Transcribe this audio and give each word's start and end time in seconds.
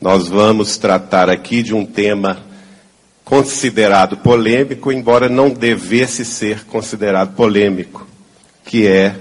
Nós 0.00 0.28
vamos 0.28 0.78
tratar 0.78 1.28
aqui 1.28 1.62
de 1.62 1.74
um 1.74 1.84
tema 1.84 2.42
considerado 3.22 4.16
polêmico, 4.16 4.90
embora 4.90 5.28
não 5.28 5.50
devesse 5.50 6.24
ser 6.24 6.64
considerado 6.64 7.36
polêmico, 7.36 8.08
que 8.64 8.86
é 8.86 9.14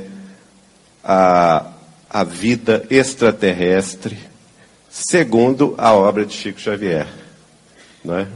a, 1.04 1.66
a 2.10 2.24
vida 2.24 2.86
extraterrestre, 2.90 4.18
segundo 4.90 5.76
a 5.78 5.94
obra 5.94 6.26
de 6.26 6.34
Chico 6.34 6.62
Xavier. 6.62 7.08
Não 8.04 8.18
é? 8.18 8.28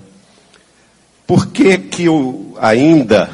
Por 1.25 1.47
que, 1.47 1.77
que 1.77 2.09
o, 2.09 2.57
ainda 2.59 3.29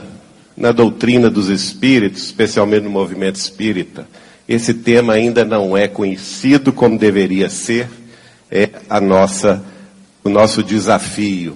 na 0.55 0.71
doutrina 0.71 1.31
dos 1.31 1.49
espíritos, 1.49 2.25
especialmente 2.25 2.83
no 2.83 2.91
movimento 2.91 3.37
espírita, 3.37 4.07
esse 4.47 4.71
tema 4.71 5.13
ainda 5.13 5.43
não 5.43 5.75
é 5.75 5.87
conhecido 5.87 6.71
como 6.71 6.95
deveria 6.95 7.49
ser? 7.49 7.98
É 8.51 8.69
a 8.89 8.99
nossa, 8.99 9.63
o 10.23 10.29
nosso 10.29 10.63
desafio. 10.63 11.55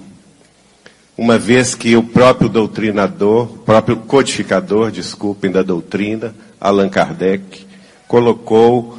Uma 1.16 1.38
vez 1.38 1.74
que 1.74 1.96
o 1.96 2.02
próprio 2.02 2.48
doutrinador, 2.48 3.44
o 3.44 3.58
próprio 3.58 3.96
codificador, 3.98 4.90
desculpem, 4.90 5.50
da 5.50 5.62
doutrina, 5.62 6.34
Allan 6.60 6.88
Kardec, 6.88 7.66
colocou 8.06 8.98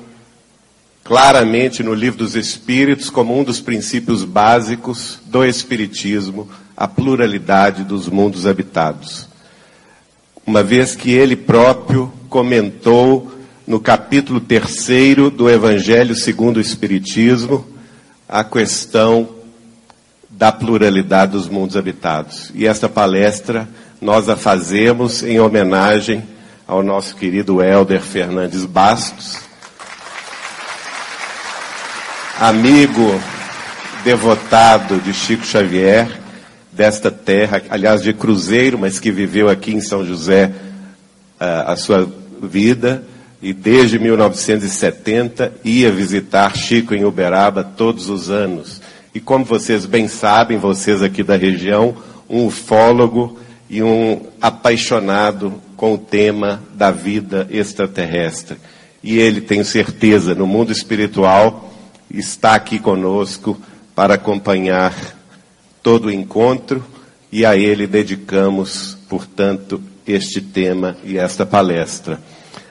claramente 1.03 1.83
no 1.83 1.93
Livro 1.93 2.19
dos 2.19 2.35
Espíritos 2.35 3.09
como 3.09 3.37
um 3.37 3.43
dos 3.43 3.61
princípios 3.61 4.23
básicos 4.23 5.19
do 5.25 5.45
Espiritismo 5.45 6.49
a 6.75 6.87
pluralidade 6.87 7.83
dos 7.83 8.09
mundos 8.09 8.45
habitados. 8.45 9.27
Uma 10.45 10.63
vez 10.63 10.95
que 10.95 11.11
ele 11.11 11.35
próprio 11.35 12.11
comentou 12.29 13.31
no 13.65 13.79
capítulo 13.79 14.39
terceiro 14.39 15.29
do 15.29 15.49
Evangelho 15.49 16.15
segundo 16.15 16.57
o 16.57 16.61
Espiritismo 16.61 17.74
a 18.27 18.43
questão 18.43 19.29
da 20.29 20.51
pluralidade 20.51 21.33
dos 21.33 21.47
mundos 21.47 21.77
habitados. 21.77 22.51
E 22.53 22.67
esta 22.67 22.89
palestra 22.89 23.67
nós 24.01 24.27
a 24.27 24.35
fazemos 24.35 25.23
em 25.23 25.39
homenagem 25.39 26.23
ao 26.67 26.83
nosso 26.83 27.15
querido 27.15 27.61
Helder 27.61 28.01
Fernandes 28.01 28.65
Bastos, 28.65 29.39
amigo 32.39 33.19
devotado 34.03 34.99
de 34.99 35.13
Chico 35.13 35.45
Xavier, 35.45 36.19
desta 36.71 37.09
terra, 37.09 37.61
aliás, 37.69 38.01
de 38.01 38.13
Cruzeiro, 38.13 38.77
mas 38.77 38.99
que 38.99 39.11
viveu 39.11 39.47
aqui 39.49 39.73
em 39.73 39.79
São 39.79 40.05
José 40.05 40.51
uh, 41.39 41.71
a 41.71 41.75
sua 41.77 42.07
vida, 42.41 43.03
e 43.45 43.53
desde 43.53 43.99
1970 43.99 45.53
ia 45.63 45.91
visitar 45.91 46.57
Chico 46.57 46.95
em 46.95 47.05
Uberaba 47.05 47.63
todos 47.63 48.09
os 48.09 48.31
anos. 48.31 48.81
E 49.13 49.19
como 49.19 49.45
vocês 49.45 49.85
bem 49.85 50.07
sabem, 50.07 50.57
vocês 50.57 51.03
aqui 51.03 51.21
da 51.21 51.37
região, 51.37 51.95
um 52.27 52.47
ufólogo 52.47 53.37
e 53.69 53.83
um 53.83 54.19
apaixonado 54.41 55.61
com 55.77 55.93
o 55.93 55.97
tema 55.99 56.59
da 56.73 56.89
vida 56.89 57.47
extraterrestre. 57.51 58.57
E 59.03 59.19
ele, 59.19 59.41
tenho 59.41 59.63
certeza, 59.63 60.33
no 60.33 60.47
mundo 60.47 60.71
espiritual, 60.71 61.71
está 62.09 62.55
aqui 62.55 62.79
conosco 62.79 63.61
para 63.93 64.15
acompanhar 64.15 64.91
todo 65.83 66.05
o 66.05 66.11
encontro 66.11 66.83
e 67.31 67.45
a 67.45 67.55
ele 67.55 67.85
dedicamos, 67.85 68.97
portanto, 69.07 69.79
este 70.07 70.41
tema 70.41 70.97
e 71.03 71.19
esta 71.19 71.45
palestra. 71.45 72.19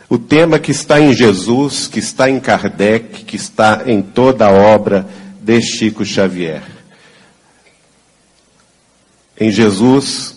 O 0.09 0.19
tema 0.19 0.59
que 0.59 0.71
está 0.71 1.01
em 1.01 1.15
Jesus, 1.15 1.89
que 1.89 1.99
está 1.99 2.29
em 2.29 2.39
Kardec, 2.39 3.25
que 3.25 3.37
está 3.37 3.85
em 3.87 4.03
toda 4.03 4.47
a 4.47 4.53
obra 4.53 5.09
de 5.41 5.63
Chico 5.63 6.05
Xavier. 6.05 6.63
Em 9.41 9.51
Jesus, 9.51 10.37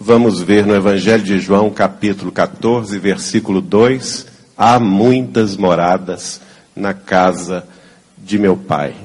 vamos 0.00 0.40
ver 0.40 0.66
no 0.66 0.74
Evangelho 0.74 1.22
de 1.22 1.38
João, 1.38 1.70
capítulo 1.70 2.32
14, 2.32 2.98
versículo 2.98 3.60
2: 3.60 4.26
há 4.56 4.80
muitas 4.80 5.56
moradas 5.56 6.40
na 6.74 6.92
casa 6.92 7.68
de 8.18 8.36
meu 8.36 8.56
Pai. 8.56 8.96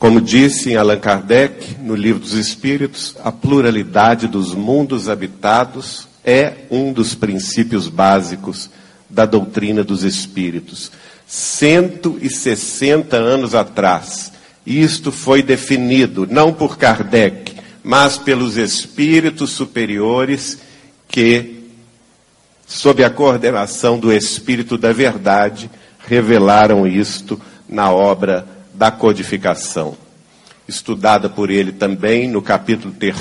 Como 0.00 0.20
disse 0.20 0.70
em 0.70 0.76
Allan 0.76 0.98
Kardec, 0.98 1.76
no 1.78 1.94
Livro 1.94 2.20
dos 2.20 2.32
Espíritos, 2.32 3.16
a 3.22 3.30
pluralidade 3.30 4.26
dos 4.26 4.52
mundos 4.52 5.08
habitados 5.08 6.09
é 6.24 6.52
um 6.70 6.92
dos 6.92 7.14
princípios 7.14 7.88
básicos 7.88 8.70
da 9.08 9.24
doutrina 9.26 9.82
dos 9.82 10.04
Espíritos. 10.04 10.92
160 11.26 13.16
anos 13.16 13.54
atrás, 13.54 14.32
isto 14.66 15.12
foi 15.12 15.42
definido 15.42 16.26
não 16.28 16.52
por 16.52 16.76
Kardec, 16.76 17.54
mas 17.82 18.18
pelos 18.18 18.56
espíritos 18.56 19.50
superiores 19.50 20.58
que, 21.08 21.68
sob 22.66 23.02
a 23.04 23.10
coordenação 23.10 23.98
do 23.98 24.12
Espírito 24.12 24.76
da 24.76 24.92
Verdade, 24.92 25.70
revelaram 26.06 26.86
isto 26.86 27.40
na 27.68 27.90
obra 27.92 28.46
da 28.74 28.90
codificação, 28.90 29.96
estudada 30.66 31.28
por 31.28 31.50
ele 31.50 31.72
também 31.72 32.28
no 32.28 32.42
capítulo 32.42 32.92
3 32.98 33.16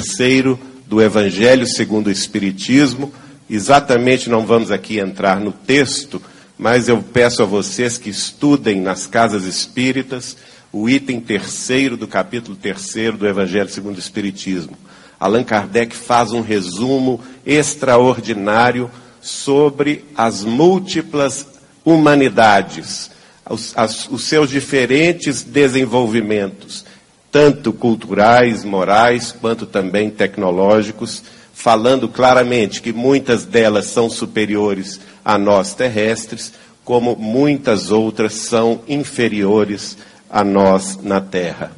do 0.89 1.01
Evangelho 1.01 1.66
segundo 1.66 2.07
o 2.07 2.11
Espiritismo. 2.11 3.13
Exatamente 3.50 4.29
não 4.29 4.45
vamos 4.45 4.72
aqui 4.72 5.00
entrar 5.00 5.39
no 5.39 5.51
texto, 5.51 6.22
mas 6.57 6.89
eu 6.89 7.01
peço 7.01 7.41
a 7.41 7.45
vocês 7.45 7.97
que 7.97 8.09
estudem 8.09 8.81
nas 8.81 9.07
casas 9.07 9.45
espíritas 9.45 10.35
o 10.73 10.89
item 10.89 11.22
terceiro 11.22 11.95
do 11.95 12.07
capítulo 12.07 12.57
3 12.57 13.17
do 13.17 13.27
Evangelho 13.27 13.69
segundo 13.69 13.95
o 13.95 14.00
Espiritismo. 14.00 14.77
Allan 15.19 15.44
Kardec 15.44 15.95
faz 15.95 16.31
um 16.31 16.41
resumo 16.41 17.21
extraordinário 17.45 18.91
sobre 19.21 20.03
as 20.16 20.44
múltiplas 20.44 21.47
humanidades 21.85 23.11
os, 23.50 23.73
as, 23.75 24.07
os 24.09 24.23
seus 24.23 24.50
diferentes 24.50 25.41
desenvolvimentos, 25.41 26.85
tanto 27.31 27.72
culturais, 27.72 28.63
morais, 28.63 29.31
quanto 29.31 29.66
também 29.66 30.09
tecnológicos, 30.09 31.23
falando 31.53 32.07
claramente 32.07 32.81
que 32.81 32.94
muitas 32.94 33.45
delas 33.45 33.85
são 33.85 34.09
superiores 34.09 35.00
a 35.23 35.38
nós 35.38 35.73
terrestres, 35.73 36.53
como 36.84 37.16
muitas 37.16 37.91
outras 37.91 38.34
são 38.34 38.81
inferiores 38.88 39.97
a 40.29 40.44
nós 40.44 40.97
na 41.03 41.22
Terra. 41.22 41.72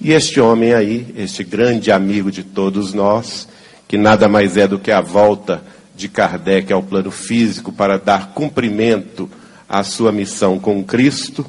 E 0.00 0.12
este 0.12 0.40
homem 0.40 0.74
aí, 0.74 1.14
este 1.16 1.44
grande 1.44 1.92
amigo 1.92 2.30
de 2.30 2.42
todos 2.42 2.92
nós, 2.92 3.46
que 3.86 3.96
nada 3.96 4.26
mais 4.26 4.56
é 4.56 4.66
do 4.66 4.78
que 4.78 4.90
a 4.90 5.00
volta 5.00 5.62
de 5.94 6.08
Kardec 6.08 6.72
ao 6.72 6.82
plano 6.82 7.10
físico 7.10 7.70
para 7.70 7.98
dar 7.98 8.32
cumprimento 8.32 9.30
a 9.68 9.84
sua 9.84 10.10
missão 10.10 10.58
com 10.58 10.82
Cristo, 10.82 11.46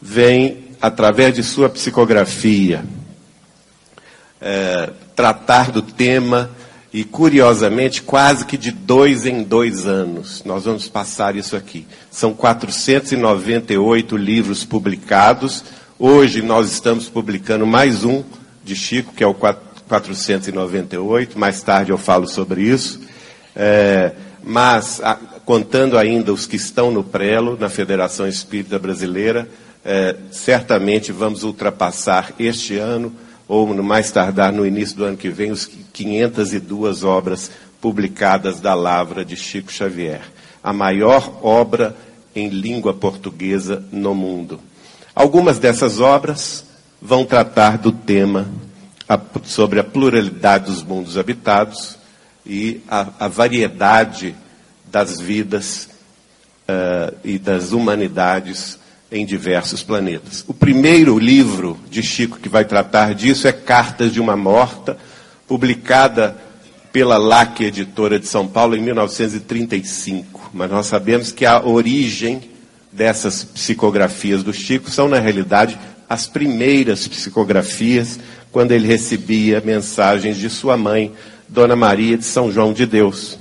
vem, 0.00 0.63
através 0.84 1.34
de 1.34 1.42
sua 1.42 1.68
psicografia, 1.70 2.84
é, 4.38 4.90
tratar 5.16 5.70
do 5.70 5.80
tema 5.80 6.50
e, 6.92 7.04
curiosamente, 7.04 8.02
quase 8.02 8.44
que 8.44 8.58
de 8.58 8.70
dois 8.70 9.24
em 9.24 9.42
dois 9.42 9.86
anos. 9.86 10.42
Nós 10.44 10.66
vamos 10.66 10.86
passar 10.86 11.36
isso 11.36 11.56
aqui. 11.56 11.86
São 12.10 12.34
498 12.34 14.14
livros 14.14 14.62
publicados. 14.62 15.64
Hoje 15.98 16.42
nós 16.42 16.70
estamos 16.70 17.08
publicando 17.08 17.66
mais 17.66 18.04
um 18.04 18.22
de 18.62 18.76
Chico, 18.76 19.14
que 19.14 19.24
é 19.24 19.26
o 19.26 19.32
498. 19.32 21.38
Mais 21.38 21.62
tarde 21.62 21.92
eu 21.92 21.98
falo 21.98 22.28
sobre 22.28 22.60
isso. 22.60 23.00
É, 23.56 24.12
mas 24.42 25.00
a, 25.02 25.14
contando 25.46 25.96
ainda 25.96 26.30
os 26.30 26.46
que 26.46 26.56
estão 26.56 26.90
no 26.90 27.02
prelo, 27.02 27.56
na 27.58 27.70
Federação 27.70 28.28
Espírita 28.28 28.78
Brasileira, 28.78 29.48
é, 29.84 30.16
certamente 30.30 31.12
vamos 31.12 31.42
ultrapassar 31.42 32.32
este 32.38 32.78
ano, 32.78 33.12
ou 33.46 33.74
no 33.74 33.82
mais 33.82 34.10
tardar 34.10 34.52
no 34.52 34.66
início 34.66 34.96
do 34.96 35.04
ano 35.04 35.16
que 35.16 35.28
vem, 35.28 35.50
os 35.50 35.66
502 35.66 37.04
obras 37.04 37.50
publicadas 37.80 38.60
da 38.60 38.74
Lavra 38.74 39.24
de 39.24 39.36
Chico 39.36 39.70
Xavier. 39.70 40.22
A 40.62 40.72
maior 40.72 41.40
obra 41.42 41.94
em 42.34 42.48
língua 42.48 42.94
portuguesa 42.94 43.84
no 43.92 44.14
mundo. 44.14 44.58
Algumas 45.14 45.58
dessas 45.58 46.00
obras 46.00 46.64
vão 47.00 47.24
tratar 47.24 47.76
do 47.76 47.92
tema 47.92 48.48
sobre 49.44 49.78
a 49.78 49.84
pluralidade 49.84 50.64
dos 50.64 50.82
mundos 50.82 51.18
habitados 51.18 51.98
e 52.46 52.80
a, 52.88 53.06
a 53.20 53.28
variedade 53.28 54.34
das 54.90 55.20
vidas 55.20 55.88
uh, 56.66 57.14
e 57.22 57.38
das 57.38 57.72
humanidades 57.72 58.78
em 59.10 59.24
diversos 59.24 59.82
planetas. 59.82 60.44
O 60.46 60.54
primeiro 60.54 61.18
livro 61.18 61.78
de 61.88 62.02
Chico 62.02 62.38
que 62.38 62.48
vai 62.48 62.64
tratar 62.64 63.14
disso 63.14 63.46
é 63.46 63.52
Cartas 63.52 64.12
de 64.12 64.20
uma 64.20 64.36
Morta, 64.36 64.96
publicada 65.46 66.36
pela 66.92 67.16
LAC 67.16 67.60
Editora 67.60 68.18
de 68.18 68.26
São 68.26 68.46
Paulo 68.46 68.76
em 68.76 68.80
1935. 68.80 70.50
Mas 70.52 70.70
nós 70.70 70.86
sabemos 70.86 71.32
que 71.32 71.44
a 71.44 71.64
origem 71.64 72.40
dessas 72.92 73.42
psicografias 73.42 74.42
do 74.42 74.52
Chico 74.52 74.90
são, 74.90 75.08
na 75.08 75.18
realidade, 75.18 75.78
as 76.08 76.26
primeiras 76.26 77.08
psicografias, 77.08 78.20
quando 78.52 78.72
ele 78.72 78.86
recebia 78.86 79.60
mensagens 79.60 80.36
de 80.36 80.48
sua 80.48 80.76
mãe, 80.76 81.12
Dona 81.48 81.74
Maria 81.74 82.16
de 82.16 82.24
São 82.24 82.52
João 82.52 82.72
de 82.72 82.86
Deus. 82.86 83.38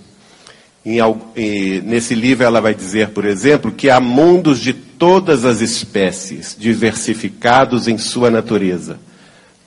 Em, 0.86 1.82
nesse 1.82 2.14
livro 2.16 2.44
ela 2.44 2.60
vai 2.60 2.74
dizer, 2.74 3.10
por 3.10 3.24
exemplo, 3.24 3.72
que 3.72 3.90
há 3.90 4.00
mundos 4.00 4.60
de 4.60 4.74
todas 5.04 5.44
as 5.44 5.60
espécies, 5.60 6.56
diversificados 6.58 7.90
em 7.90 7.98
sua 7.98 8.32
natureza. 8.32 8.98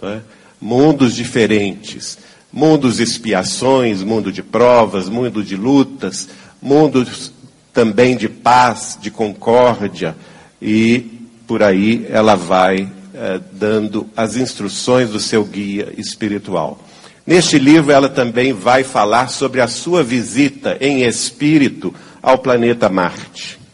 É? 0.02 0.20
Mundos 0.58 1.14
diferentes. 1.14 2.16
Mundos 2.50 2.96
de 2.96 3.02
expiações, 3.02 4.02
mundo 4.02 4.32
de 4.32 4.42
provas, 4.42 5.10
mundo 5.10 5.44
de 5.44 5.54
lutas, 5.54 6.26
mundos 6.62 7.30
também 7.70 8.16
de 8.16 8.30
paz, 8.30 8.96
de 8.98 9.10
concórdia, 9.10 10.16
e 10.60 11.04
por 11.46 11.62
aí 11.62 12.06
ela 12.08 12.34
vai 12.34 12.90
eh, 13.12 13.38
dando 13.52 14.08
as 14.16 14.36
instruções 14.36 15.10
do 15.10 15.20
seu 15.20 15.44
guia 15.44 15.92
espiritual. 15.98 16.82
Neste 17.26 17.58
livro, 17.58 17.92
ela 17.92 18.08
também 18.08 18.54
vai 18.54 18.82
falar 18.84 19.28
sobre 19.28 19.60
a 19.60 19.68
sua 19.68 20.02
visita 20.02 20.78
em 20.80 21.02
espírito 21.02 21.94
ao 22.22 22.38
planeta 22.38 22.88
Marte. 22.88 23.65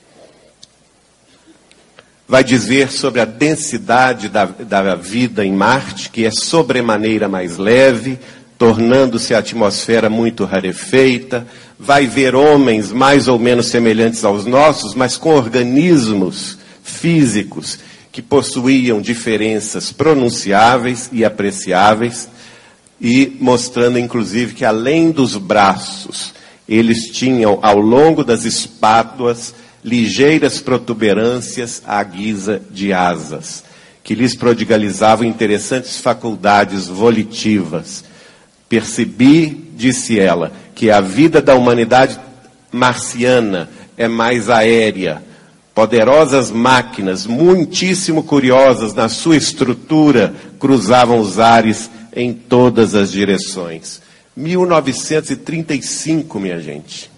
Vai 2.26 2.42
dizer 2.42 2.90
sobre 2.90 3.20
a 3.20 3.24
densidade 3.24 4.28
da, 4.28 4.46
da 4.46 4.94
vida 4.94 5.44
em 5.44 5.52
Marte, 5.52 6.08
que 6.10 6.24
é 6.24 6.30
sobremaneira 6.30 7.28
mais 7.28 7.58
leve, 7.58 8.18
tornando-se 8.56 9.34
a 9.34 9.38
atmosfera 9.38 10.08
muito 10.08 10.44
rarefeita. 10.44 11.46
Vai 11.78 12.06
ver 12.06 12.34
homens 12.34 12.92
mais 12.92 13.28
ou 13.28 13.38
menos 13.38 13.66
semelhantes 13.66 14.24
aos 14.24 14.46
nossos, 14.46 14.94
mas 14.94 15.16
com 15.16 15.34
organismos 15.34 16.58
físicos 16.82 17.78
que 18.12 18.22
possuíam 18.22 19.00
diferenças 19.00 19.90
pronunciáveis 19.90 21.08
e 21.12 21.24
apreciáveis 21.24 22.28
e 23.00 23.36
mostrando 23.40 23.98
inclusive 23.98 24.54
que 24.54 24.64
além 24.64 25.10
dos 25.10 25.36
braços, 25.36 26.32
eles 26.68 27.10
tinham 27.10 27.58
ao 27.60 27.80
longo 27.80 28.22
das 28.22 28.44
espátuas 28.44 29.52
ligeiras 29.84 30.60
protuberâncias 30.60 31.82
à 31.86 32.02
guisa 32.02 32.60
de 32.70 32.92
asas, 32.92 33.62
que 34.04 34.14
lhes 34.14 34.34
prodigalizavam 34.34 35.26
interessantes 35.26 35.98
faculdades 35.98 36.88
volitivas. 36.88 38.04
Percebi, 38.68 39.70
disse 39.76 40.18
ela, 40.18 40.52
que 40.74 40.90
a 40.90 41.00
vida 41.00 41.40
da 41.40 41.54
humanidade 41.54 42.18
marciana 42.70 43.70
é 43.96 44.06
mais 44.08 44.50
aérea. 44.50 45.22
Poderosas 45.74 46.50
máquinas, 46.50 47.26
muitíssimo 47.26 48.22
curiosas 48.22 48.92
na 48.94 49.08
sua 49.08 49.36
estrutura, 49.36 50.34
cruzavam 50.58 51.18
os 51.18 51.38
ares 51.38 51.90
em 52.14 52.30
todas 52.32 52.94
as 52.94 53.10
direções. 53.10 54.00
1935, 54.36 56.38
minha 56.40 56.60
gente. 56.60 57.11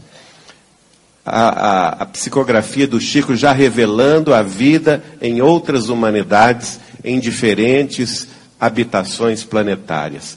A, 1.24 1.48
a, 1.48 1.88
a, 2.02 2.06
psicografia 2.06 2.86
do 2.86 3.00
Chico 3.00 3.34
já 3.34 3.52
revelando 3.52 4.34
a 4.34 4.42
vida 4.42 5.02
em 5.22 5.40
outras 5.40 5.88
humanidades, 5.88 6.78
em 7.02 7.18
diferentes 7.18 8.28
habitações 8.60 9.42
planetárias. 9.42 10.36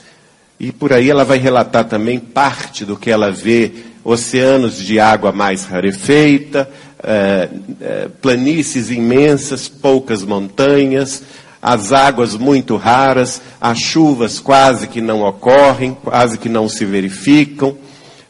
E 0.59 0.71
por 0.71 0.93
aí 0.93 1.09
ela 1.09 1.25
vai 1.25 1.37
relatar 1.37 1.85
também 1.85 2.19
parte 2.19 2.85
do 2.85 2.97
que 2.97 3.11
ela 3.11 3.31
vê: 3.31 3.71
oceanos 4.03 4.77
de 4.77 4.99
água 4.99 5.31
mais 5.31 5.65
rarefeita, 5.65 6.69
eh, 7.03 7.49
eh, 7.81 8.09
planícies 8.21 8.89
imensas, 8.89 9.67
poucas 9.67 10.23
montanhas, 10.23 11.21
as 11.61 11.91
águas 11.91 12.35
muito 12.35 12.75
raras, 12.75 13.41
as 13.59 13.77
chuvas 13.79 14.39
quase 14.39 14.87
que 14.87 15.01
não 15.01 15.21
ocorrem, 15.21 15.93
quase 15.93 16.37
que 16.37 16.49
não 16.49 16.69
se 16.69 16.85
verificam, 16.85 17.77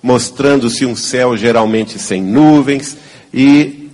mostrando-se 0.07 0.85
um 0.85 0.95
céu 0.95 1.35
geralmente 1.35 1.99
sem 1.99 2.23
nuvens, 2.23 2.95
e 3.33 3.89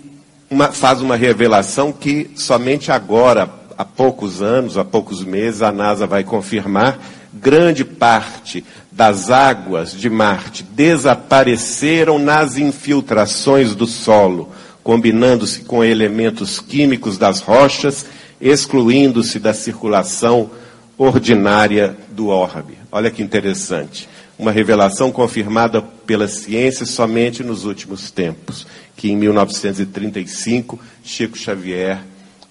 uma, 0.48 0.72
faz 0.72 1.02
uma 1.02 1.16
revelação 1.16 1.92
que 1.92 2.30
somente 2.36 2.92
agora, 2.92 3.50
há 3.76 3.84
poucos 3.84 4.40
anos, 4.40 4.78
há 4.78 4.86
poucos 4.86 5.24
meses, 5.24 5.64
a 5.64 5.72
NASA 5.72 6.06
vai 6.06 6.24
confirmar, 6.24 7.00
grande 7.34 7.84
parte 7.84 8.64
das 8.92 9.32
águas 9.32 9.92
de 9.92 10.08
Marte 10.08 10.62
desapareceram 10.62 12.20
nas 12.20 12.58
infiltrações 12.60 13.74
do 13.74 13.88
solo, 13.88 14.52
combinando-se 14.84 15.62
com 15.62 15.84
elementos 15.84 16.60
químicos 16.60 17.18
das 17.18 17.40
rochas 17.40 18.06
excluindo-se 18.40 19.40
da 19.40 19.52
circulação 19.52 20.52
ordinária 20.96 21.98
do 22.12 22.28
orbe. 22.28 22.78
Olha 22.92 23.10
que 23.10 23.24
interessante. 23.24 24.08
Uma 24.38 24.52
revelação 24.52 25.12
confirmada 25.12 25.84
pela 26.06 26.28
ciência 26.28 26.86
somente 26.86 27.44
nos 27.44 27.66
últimos 27.66 28.12
tempos, 28.12 28.68
que 28.96 29.12
em 29.12 29.16
1935 29.16 30.80
Chico 31.04 31.38
Xavier 31.38 32.00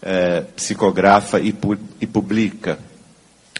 eh, 0.02 0.44
psicografa 0.56 1.40
e, 1.40 1.52
pu 1.52 1.76
e 2.00 2.06
publica. 2.06 2.78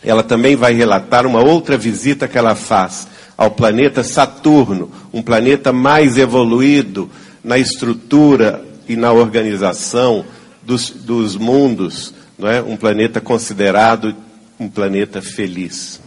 Ela 0.05 0.23
também 0.23 0.56
vai 0.56 0.73
relatar 0.73 1.27
uma 1.27 1.41
outra 1.41 1.79
visita 1.79 2.27
que 2.27 2.37
ela 2.37 2.55
faz 2.55 3.06
ao 3.37 3.50
planeta 3.50 4.03
Saturno, 4.03 4.91
um 5.12 5.23
planeta 5.23 5.73
mais 5.73 6.19
evoluído 6.19 7.11
na 7.43 7.59
estrutura 7.59 8.65
e 8.89 8.97
na 8.97 9.12
organização 9.12 10.25
dos, 10.62 10.91
dos 10.91 11.37
mundos 11.37 12.15
não 12.39 12.49
é? 12.49 12.61
um 12.61 12.77
planeta 12.77 13.21
considerado 13.21 14.15
um 14.59 14.69
planeta 14.69 15.23
feliz. 15.23 16.00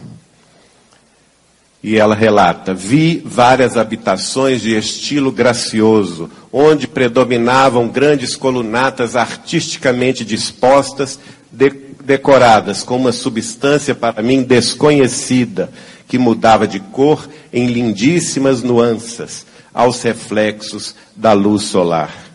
E 1.82 1.96
ela 1.96 2.14
relata: 2.14 2.74
vi 2.74 3.22
várias 3.24 3.76
habitações 3.76 4.60
de 4.60 4.76
estilo 4.76 5.30
gracioso, 5.30 6.30
onde 6.52 6.86
predominavam 6.86 7.88
grandes 7.88 8.34
colunatas 8.34 9.14
artisticamente 9.16 10.24
dispostas, 10.24 11.18
de, 11.50 11.70
decoradas 12.04 12.82
com 12.82 12.96
uma 12.96 13.12
substância 13.12 13.94
para 13.94 14.22
mim 14.22 14.42
desconhecida, 14.42 15.70
que 16.08 16.18
mudava 16.18 16.66
de 16.66 16.80
cor 16.80 17.28
em 17.52 17.66
lindíssimas 17.66 18.62
nuances 18.62 19.46
aos 19.72 20.02
reflexos 20.02 20.94
da 21.14 21.32
luz 21.32 21.64
solar. 21.64 22.26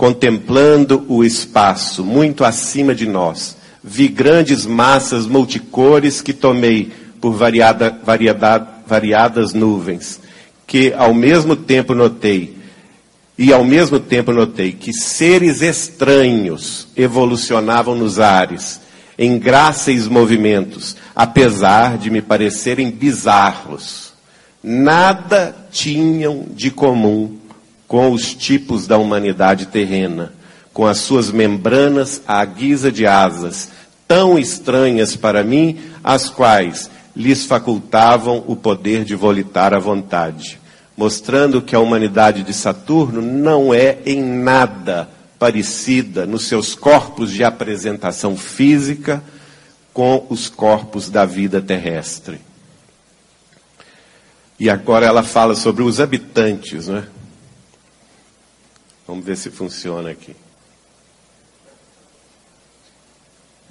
contemplando 0.00 1.04
o 1.08 1.22
espaço 1.22 2.02
muito 2.02 2.42
acima 2.42 2.94
de 2.94 3.06
nós, 3.06 3.54
vi 3.82 4.08
grandes 4.08 4.66
massas 4.66 5.26
multicores 5.26 6.20
que 6.20 6.32
tomei 6.32 6.92
por 7.20 7.32
variada, 7.32 7.98
variadas 8.86 9.52
nuvens, 9.52 10.20
que 10.66 10.92
ao 10.92 11.12
mesmo 11.14 11.56
tempo 11.56 11.94
notei, 11.94 12.58
e 13.38 13.52
ao 13.52 13.64
mesmo 13.64 13.98
tempo 13.98 14.32
notei 14.32 14.72
que 14.72 14.92
seres 14.92 15.62
estranhos 15.62 16.88
evolucionavam 16.94 17.94
nos 17.94 18.18
ares, 18.18 18.80
em 19.18 19.38
gráceis 19.38 20.06
movimentos, 20.06 20.96
apesar 21.14 21.96
de 21.98 22.10
me 22.10 22.22
parecerem 22.22 22.90
bizarros. 22.90 24.12
Nada 24.62 25.54
tinham 25.70 26.46
de 26.54 26.70
comum 26.70 27.38
com 27.88 28.12
os 28.12 28.34
tipos 28.34 28.86
da 28.86 28.98
humanidade 28.98 29.66
terrena, 29.66 30.32
com 30.72 30.86
as 30.86 30.98
suas 30.98 31.30
membranas 31.30 32.22
à 32.26 32.44
guisa 32.44 32.90
de 32.90 33.06
asas, 33.06 33.70
tão 34.06 34.38
estranhas 34.38 35.16
para 35.16 35.42
mim, 35.42 35.78
as 36.02 36.28
quais 36.28 36.90
lhes 37.14 37.44
facultavam 37.44 38.44
o 38.46 38.56
poder 38.56 39.04
de 39.04 39.14
volitar 39.14 39.74
à 39.74 39.78
vontade, 39.78 40.60
mostrando 40.96 41.62
que 41.62 41.74
a 41.74 41.80
humanidade 41.80 42.42
de 42.42 42.54
Saturno 42.54 43.20
não 43.20 43.74
é 43.74 43.98
em 44.06 44.22
nada 44.22 45.08
parecida 45.38 46.26
nos 46.26 46.46
seus 46.46 46.74
corpos 46.74 47.30
de 47.30 47.42
apresentação 47.42 48.36
física 48.36 49.22
com 49.92 50.26
os 50.28 50.48
corpos 50.48 51.10
da 51.10 51.24
vida 51.24 51.60
terrestre. 51.60 52.40
E 54.58 54.68
agora 54.68 55.06
ela 55.06 55.22
fala 55.22 55.56
sobre 55.56 55.82
os 55.82 56.00
habitantes, 56.00 56.86
não 56.86 56.98
é? 56.98 57.04
Vamos 59.06 59.24
ver 59.24 59.36
se 59.36 59.50
funciona 59.50 60.10
aqui. 60.10 60.36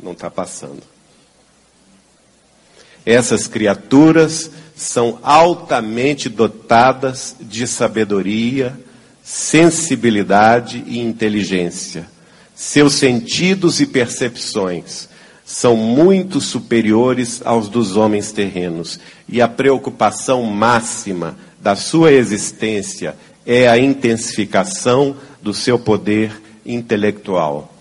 Não 0.02 0.14
está 0.14 0.30
passando. 0.30 0.82
Essas 3.06 3.48
criaturas 3.48 4.52
são 4.76 5.20
altamente 5.24 6.30
dotadas 6.30 7.36
de 7.40 7.68
sabedoria, 7.68 8.80
sensibilidade 9.24 10.84
e 10.88 11.00
inteligência. 11.00 12.08
Seus 12.56 12.94
sentidos 12.94 13.80
e 13.80 13.86
percepções 13.86 15.10
são 15.46 15.76
muito 15.76 16.40
superiores 16.40 17.42
aos 17.44 17.70
dos 17.70 17.96
homens 17.96 18.32
terrenos, 18.32 19.00
e 19.28 19.42
a 19.42 19.48
preocupação 19.48 20.44
máxima 20.44 21.36
da 21.60 21.76
sua 21.76 22.12
existência 22.12 23.16
é 23.46 23.68
a 23.68 23.78
intensificação 23.78 25.18
do 25.42 25.54
seu 25.54 25.80
poder 25.80 26.40
intelectual. 26.66 27.74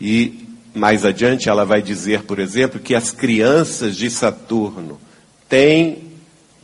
E 0.00 0.43
mais 0.74 1.04
adiante 1.04 1.48
ela 1.48 1.64
vai 1.64 1.80
dizer, 1.80 2.24
por 2.24 2.40
exemplo, 2.40 2.80
que 2.80 2.96
as 2.96 3.12
crianças 3.12 3.96
de 3.96 4.10
Saturno 4.10 4.98
têm 5.48 6.02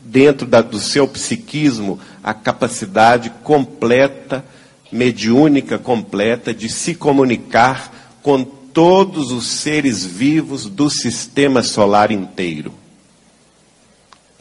dentro 0.05 0.47
da, 0.47 0.61
do 0.61 0.81
seu 0.81 1.07
psiquismo 1.07 2.01
a 2.23 2.35
capacidade 2.35 3.31
completa, 3.45 4.45
mediúnica 4.91 5.79
completa, 5.79 6.53
de 6.53 6.69
se 6.69 6.97
comunicar 6.97 8.19
com 8.21 8.43
todos 8.43 9.31
os 9.31 9.47
seres 9.47 10.05
vivos 10.05 10.67
do 10.67 10.91
sistema 10.91 11.63
solar 11.63 12.11
inteiro. 12.11 12.75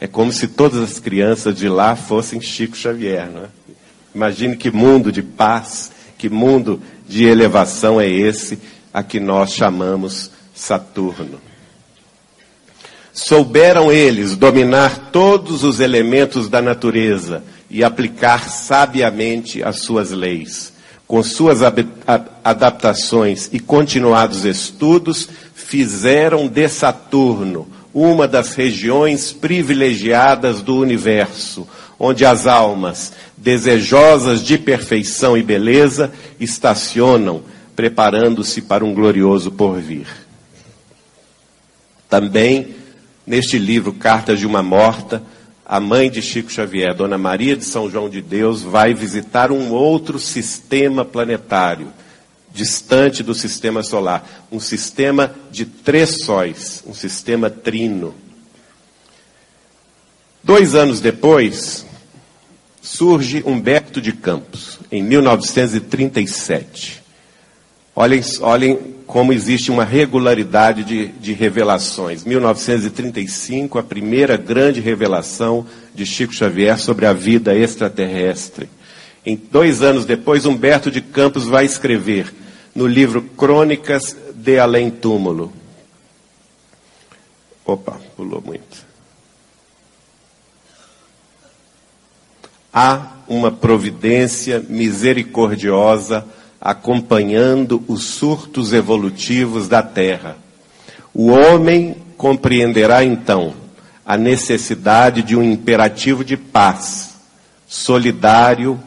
É 0.00 0.06
como 0.06 0.32
se 0.32 0.48
todas 0.48 0.80
as 0.80 0.98
crianças 0.98 1.54
de 1.56 1.68
lá 1.68 1.94
fossem 1.94 2.40
Chico 2.40 2.76
Xavier. 2.76 3.30
Não 3.30 3.44
é? 3.44 3.48
Imagine 4.14 4.56
que 4.56 4.70
mundo 4.70 5.12
de 5.12 5.22
paz, 5.22 5.92
que 6.18 6.28
mundo 6.28 6.82
de 7.06 7.24
elevação 7.24 8.00
é 8.00 8.08
esse 8.08 8.58
a 8.92 9.02
que 9.02 9.20
nós 9.20 9.52
chamamos 9.52 10.30
Saturno. 10.54 11.40
Souberam 13.12 13.90
eles 13.90 14.36
dominar 14.36 15.10
todos 15.10 15.64
os 15.64 15.80
elementos 15.80 16.48
da 16.48 16.62
natureza 16.62 17.42
e 17.68 17.84
aplicar 17.84 18.48
sabiamente 18.48 19.62
as 19.62 19.80
suas 19.80 20.10
leis. 20.10 20.72
Com 21.06 21.22
suas 21.22 21.60
adaptações 22.44 23.48
e 23.52 23.58
continuados 23.58 24.44
estudos, 24.44 25.28
fizeram 25.54 26.46
de 26.46 26.68
Saturno 26.68 27.66
uma 27.92 28.28
das 28.28 28.54
regiões 28.54 29.32
privilegiadas 29.32 30.62
do 30.62 30.76
universo, 30.76 31.66
onde 31.98 32.24
as 32.24 32.46
almas, 32.46 33.12
desejosas 33.36 34.42
de 34.42 34.56
perfeição 34.56 35.36
e 35.36 35.42
beleza, 35.42 36.12
estacionam, 36.38 37.42
preparando-se 37.80 38.60
para 38.60 38.84
um 38.84 38.92
glorioso 38.92 39.50
porvir. 39.50 40.06
Também, 42.10 42.74
neste 43.26 43.58
livro 43.58 43.94
Cartas 43.94 44.38
de 44.38 44.46
uma 44.46 44.62
Morta, 44.62 45.22
a 45.64 45.80
mãe 45.80 46.10
de 46.10 46.20
Chico 46.20 46.52
Xavier, 46.52 46.94
Dona 46.94 47.16
Maria 47.16 47.56
de 47.56 47.64
São 47.64 47.90
João 47.90 48.10
de 48.10 48.20
Deus, 48.20 48.60
vai 48.60 48.92
visitar 48.92 49.50
um 49.50 49.70
outro 49.70 50.18
sistema 50.18 51.06
planetário, 51.06 51.90
distante 52.52 53.22
do 53.22 53.32
sistema 53.34 53.82
solar, 53.82 54.28
um 54.52 54.60
sistema 54.60 55.34
de 55.50 55.64
três 55.64 56.22
sóis, 56.22 56.84
um 56.86 56.92
sistema 56.92 57.48
trino. 57.48 58.14
Dois 60.44 60.74
anos 60.74 61.00
depois, 61.00 61.86
surge 62.82 63.42
Humberto 63.46 64.02
de 64.02 64.12
Campos, 64.12 64.78
em 64.92 65.02
1937. 65.02 66.99
Olhem, 67.94 68.20
olhem 68.40 68.78
como 69.06 69.32
existe 69.32 69.70
uma 69.70 69.84
regularidade 69.84 70.84
de, 70.84 71.08
de 71.08 71.32
revelações. 71.32 72.24
1935, 72.24 73.78
a 73.78 73.82
primeira 73.82 74.36
grande 74.36 74.80
revelação 74.80 75.66
de 75.94 76.06
Chico 76.06 76.32
Xavier 76.32 76.78
sobre 76.78 77.06
a 77.06 77.12
vida 77.12 77.54
extraterrestre. 77.54 78.68
Em 79.26 79.36
dois 79.36 79.82
anos 79.82 80.04
depois, 80.04 80.46
Humberto 80.46 80.90
de 80.90 81.00
Campos 81.00 81.46
vai 81.46 81.64
escrever 81.64 82.32
no 82.74 82.86
livro 82.86 83.20
Crônicas 83.20 84.16
de 84.34 84.58
Além 84.58 84.90
Túmulo. 84.90 85.52
Opa, 87.64 88.00
pulou 88.16 88.40
muito. 88.40 88.86
Há 92.72 93.16
uma 93.28 93.50
providência 93.50 94.64
misericordiosa 94.68 96.24
acompanhando 96.60 97.82
os 97.88 98.04
surtos 98.04 98.72
evolutivos 98.72 99.66
da 99.66 99.82
Terra. 99.82 100.36
O 101.14 101.28
homem 101.28 101.96
compreenderá 102.16 103.02
então 103.02 103.54
a 104.04 104.16
necessidade 104.16 105.22
de 105.22 105.36
um 105.36 105.42
imperativo 105.42 106.24
de 106.24 106.36
paz, 106.36 107.14
solidário 107.66 108.78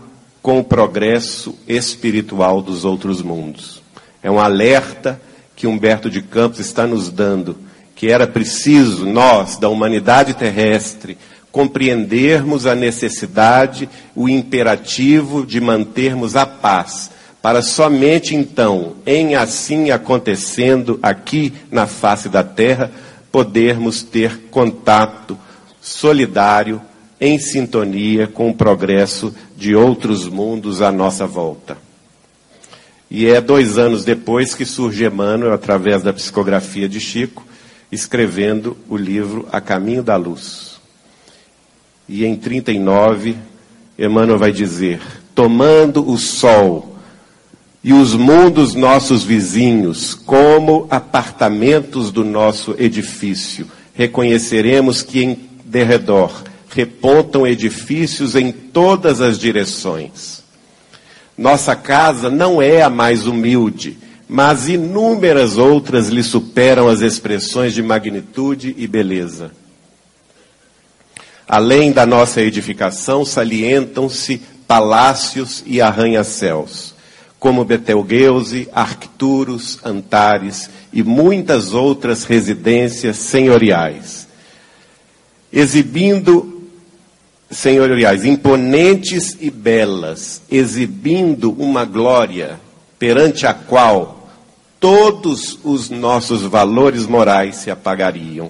com 0.42 0.60
o 0.60 0.64
progresso 0.64 1.58
espiritual 1.68 2.62
dos 2.62 2.86
outros 2.86 3.22
mundos. 3.22 3.82
É 4.22 4.30
um 4.30 4.40
alerta 4.40 5.20
que 5.56 5.66
Humberto 5.66 6.10
de 6.10 6.22
Campos 6.22 6.60
está 6.60 6.86
nos 6.86 7.10
dando, 7.10 7.58
que 7.96 8.10
era 8.10 8.28
preciso 8.28 9.06
nós, 9.06 9.58
da 9.58 9.70
humanidade 9.70 10.34
terrestre, 10.34 11.18
compreendermos 11.52 12.66
a 12.66 12.76
necessidade, 12.76 13.88
o 14.16 14.28
imperativo 14.28 15.46
de 15.46 15.62
mantermos 15.62 16.36
a 16.36 16.46
paz, 16.46 17.12
para 17.44 17.62
somente 17.62 18.34
então, 18.34 18.96
em 19.06 19.36
assim 19.36 19.92
acontecendo 19.92 20.98
aqui 21.04 21.52
na 21.70 21.86
face 21.86 22.30
da 22.30 22.42
terra, 22.42 22.90
podermos 23.34 24.02
ter 24.02 24.44
contato 24.50 25.38
solidário, 25.82 26.82
em 27.20 27.38
sintonia 27.38 28.28
com 28.28 28.50
o 28.50 28.56
progresso 28.56 29.36
de 29.58 29.76
outros 29.76 30.26
mundos 30.26 30.82
à 30.82 30.90
nossa 30.90 31.28
volta. 31.28 31.78
E 33.12 33.28
é 33.28 33.42
dois 33.42 33.78
anos 33.78 34.06
depois 34.06 34.56
que 34.56 34.64
surge 34.64 35.06
Emmanuel, 35.06 35.52
através 35.52 36.02
da 36.02 36.14
psicografia 36.14 36.88
de 36.88 37.02
Chico, 37.02 37.46
escrevendo 37.92 38.78
o 38.88 38.96
livro 38.96 39.50
A 39.52 39.60
Caminho 39.60 40.02
da 40.02 40.16
Luz. 40.16 40.80
E 42.08 42.24
em 42.24 42.38
39, 42.38 43.36
Emmanuel 44.00 44.40
vai 44.40 44.54
dizer: 44.54 45.02
tomando 45.36 46.10
o 46.10 46.18
sol 46.18 46.93
e 47.84 47.92
os 47.92 48.14
mundos 48.14 48.74
nossos 48.74 49.24
vizinhos 49.24 50.14
como 50.14 50.88
apartamentos 50.90 52.12
do 52.12 52.24
nosso 52.24 52.76
edifício, 52.80 53.68
reconheceremos 53.94 55.02
que 55.02 55.24
em 55.24 55.50
derredor 55.66 56.44
repontam 56.70 57.46
edifícios 57.46 58.36
em 58.36 58.52
todas 58.52 59.22
as 59.22 59.38
direções. 59.38 60.42
Nossa 61.38 61.76
casa 61.76 62.30
não 62.30 62.62
é 62.62 62.82
a 62.82 62.90
mais 62.90 63.28
humilde, 63.28 63.98
mas 64.28 64.68
inúmeras 64.68 65.58
outras 65.58 66.10
lhe 66.10 66.24
superam 66.24 66.88
as 66.88 67.02
expressões 67.02 67.74
de 67.74 67.84
magnitude 67.84 68.74
e 68.78 68.88
beleza. 68.88 69.52
Além 71.48 71.92
da 71.92 72.06
nossa 72.06 72.42
edificação, 72.42 73.26
salientam-se 73.26 74.42
palácios 74.68 75.64
e 75.68 75.82
arranha-céus, 75.82 76.93
como 77.44 77.66
Betelgeuse, 77.66 78.70
Arcturus, 78.72 79.78
Antares 79.84 80.70
e 80.94 81.04
muitas 81.04 81.74
outras 81.74 82.24
residências 82.24 83.18
senhoriais, 83.18 84.30
exibindo 85.52 86.64
senhoriais, 87.52 88.24
imponentes 88.24 89.36
e 89.42 89.52
belas, 89.52 90.42
exibindo 90.50 91.52
uma 91.52 91.84
glória 91.84 92.62
perante 92.98 93.46
a 93.46 93.54
qual 93.54 94.30
todos 94.80 95.60
os 95.66 95.90
nossos 95.90 96.44
valores 96.44 97.06
morais 97.06 97.58
se 97.58 97.70
apagariam. 97.70 98.50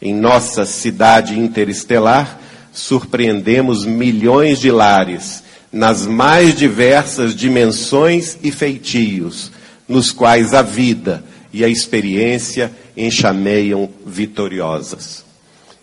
Em 0.00 0.14
nossa 0.14 0.64
cidade 0.64 1.36
interestelar, 1.36 2.38
surpreendemos 2.72 3.84
milhões 3.84 4.60
de 4.60 4.70
lares, 4.70 5.42
nas 5.72 6.06
mais 6.06 6.54
diversas 6.54 7.34
dimensões 7.34 8.36
e 8.42 8.50
feitios, 8.50 9.52
nos 9.88 10.12
quais 10.12 10.52
a 10.52 10.62
vida 10.62 11.24
e 11.52 11.64
a 11.64 11.68
experiência 11.68 12.72
enxameiam 12.96 13.88
vitoriosas. 14.04 15.24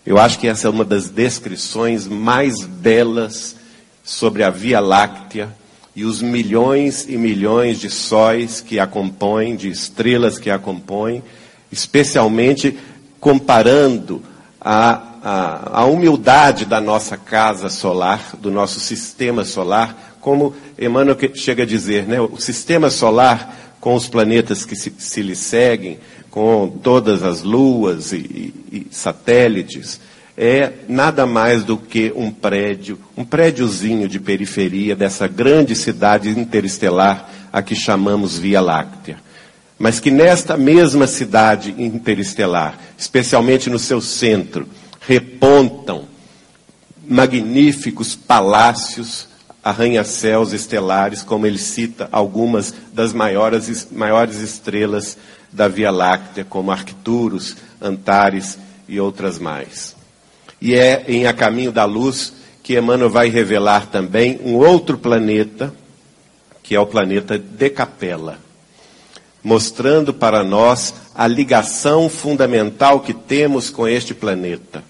Eu 0.04 0.18
acho 0.18 0.38
que 0.38 0.48
essa 0.48 0.66
é 0.66 0.70
uma 0.70 0.84
das 0.84 1.10
descrições 1.10 2.06
mais 2.06 2.64
belas 2.64 3.56
sobre 4.02 4.42
a 4.42 4.50
Via 4.50 4.80
Láctea 4.80 5.54
e 5.94 6.04
os 6.04 6.22
milhões 6.22 7.06
e 7.08 7.16
milhões 7.16 7.78
de 7.78 7.90
sóis 7.90 8.60
que 8.60 8.78
a 8.78 8.86
compõem, 8.86 9.56
de 9.56 9.68
estrelas 9.68 10.38
que 10.38 10.48
a 10.48 10.58
compõem, 10.58 11.22
especialmente 11.70 12.78
comparando 13.20 14.22
a, 14.60 15.07
a, 15.22 15.80
a 15.80 15.84
humildade 15.84 16.64
da 16.64 16.80
nossa 16.80 17.16
casa 17.16 17.68
solar, 17.68 18.36
do 18.40 18.50
nosso 18.50 18.80
sistema 18.80 19.44
solar, 19.44 20.16
como 20.20 20.54
Emmanuel 20.78 21.16
chega 21.34 21.62
a 21.62 21.66
dizer, 21.66 22.06
né? 22.06 22.20
o 22.20 22.38
sistema 22.38 22.90
solar 22.90 23.76
com 23.80 23.94
os 23.94 24.08
planetas 24.08 24.64
que 24.64 24.76
se, 24.76 24.92
se 24.98 25.22
lhe 25.22 25.36
seguem, 25.36 25.98
com 26.30 26.68
todas 26.82 27.22
as 27.22 27.42
luas 27.42 28.12
e, 28.12 28.16
e, 28.16 28.54
e 28.72 28.86
satélites, 28.90 30.00
é 30.36 30.72
nada 30.88 31.26
mais 31.26 31.64
do 31.64 31.76
que 31.76 32.12
um 32.14 32.30
prédio, 32.30 32.98
um 33.16 33.24
prédiozinho 33.24 34.08
de 34.08 34.20
periferia 34.20 34.94
dessa 34.94 35.26
grande 35.26 35.74
cidade 35.74 36.28
interestelar 36.28 37.28
a 37.52 37.60
que 37.60 37.74
chamamos 37.74 38.38
Via 38.38 38.60
Láctea. 38.60 39.18
Mas 39.76 39.98
que 39.98 40.10
nesta 40.10 40.56
mesma 40.56 41.06
cidade 41.06 41.74
interestelar, 41.76 42.78
especialmente 42.96 43.68
no 43.70 43.78
seu 43.78 44.00
centro, 44.00 44.68
repontam 45.08 46.04
magníficos 47.08 48.14
palácios, 48.14 49.26
arranha-céus 49.64 50.52
estelares, 50.52 51.22
como 51.22 51.46
ele 51.46 51.56
cita 51.56 52.10
algumas 52.12 52.74
das 52.92 53.14
maiores, 53.14 53.88
maiores 53.90 54.36
estrelas 54.36 55.16
da 55.50 55.66
Via 55.66 55.90
Láctea, 55.90 56.44
como 56.44 56.70
Arcturus, 56.70 57.56
Antares 57.80 58.58
e 58.86 59.00
outras 59.00 59.38
mais. 59.38 59.96
E 60.60 60.74
é 60.74 61.06
em 61.08 61.26
A 61.26 61.32
Caminho 61.32 61.72
da 61.72 61.86
Luz 61.86 62.34
que 62.62 62.76
Emmanuel 62.76 63.08
vai 63.08 63.30
revelar 63.30 63.86
também 63.86 64.38
um 64.44 64.56
outro 64.56 64.98
planeta, 64.98 65.72
que 66.62 66.74
é 66.74 66.80
o 66.80 66.84
planeta 66.84 67.38
de 67.38 67.70
Capela, 67.70 68.38
mostrando 69.42 70.12
para 70.12 70.44
nós 70.44 70.92
a 71.14 71.26
ligação 71.26 72.10
fundamental 72.10 73.00
que 73.00 73.14
temos 73.14 73.70
com 73.70 73.88
este 73.88 74.12
planeta, 74.12 74.84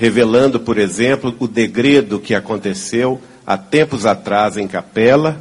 revelando, 0.00 0.58
por 0.58 0.78
exemplo, 0.78 1.36
o 1.38 1.46
degredo 1.46 2.18
que 2.18 2.34
aconteceu 2.34 3.20
há 3.46 3.58
tempos 3.58 4.06
atrás 4.06 4.56
em 4.56 4.66
Capela. 4.66 5.40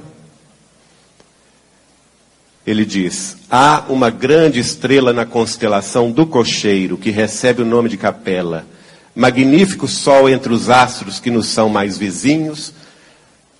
Ele 2.67 2.85
diz: 2.85 3.37
há 3.49 3.85
uma 3.87 4.09
grande 4.09 4.59
estrela 4.59 5.13
na 5.13 5.25
constelação 5.25 6.11
do 6.11 6.27
Cocheiro 6.27 6.97
que 6.97 7.09
recebe 7.09 7.61
o 7.61 7.65
nome 7.65 7.87
de 7.87 7.95
Capela 7.95 8.65
magnífico 9.15 9.85
sol 9.87 10.29
entre 10.29 10.53
os 10.53 10.69
astros 10.69 11.19
que 11.19 11.29
nos 11.29 11.47
são 11.47 11.67
mais 11.67 11.97
vizinhos, 11.97 12.73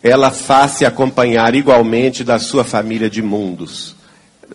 ela 0.02 0.32
faz-se 0.32 0.86
acompanhar 0.86 1.54
igualmente 1.54 2.24
da 2.24 2.40
sua 2.40 2.64
família 2.64 3.10
de 3.10 3.22
mundos. 3.22 3.94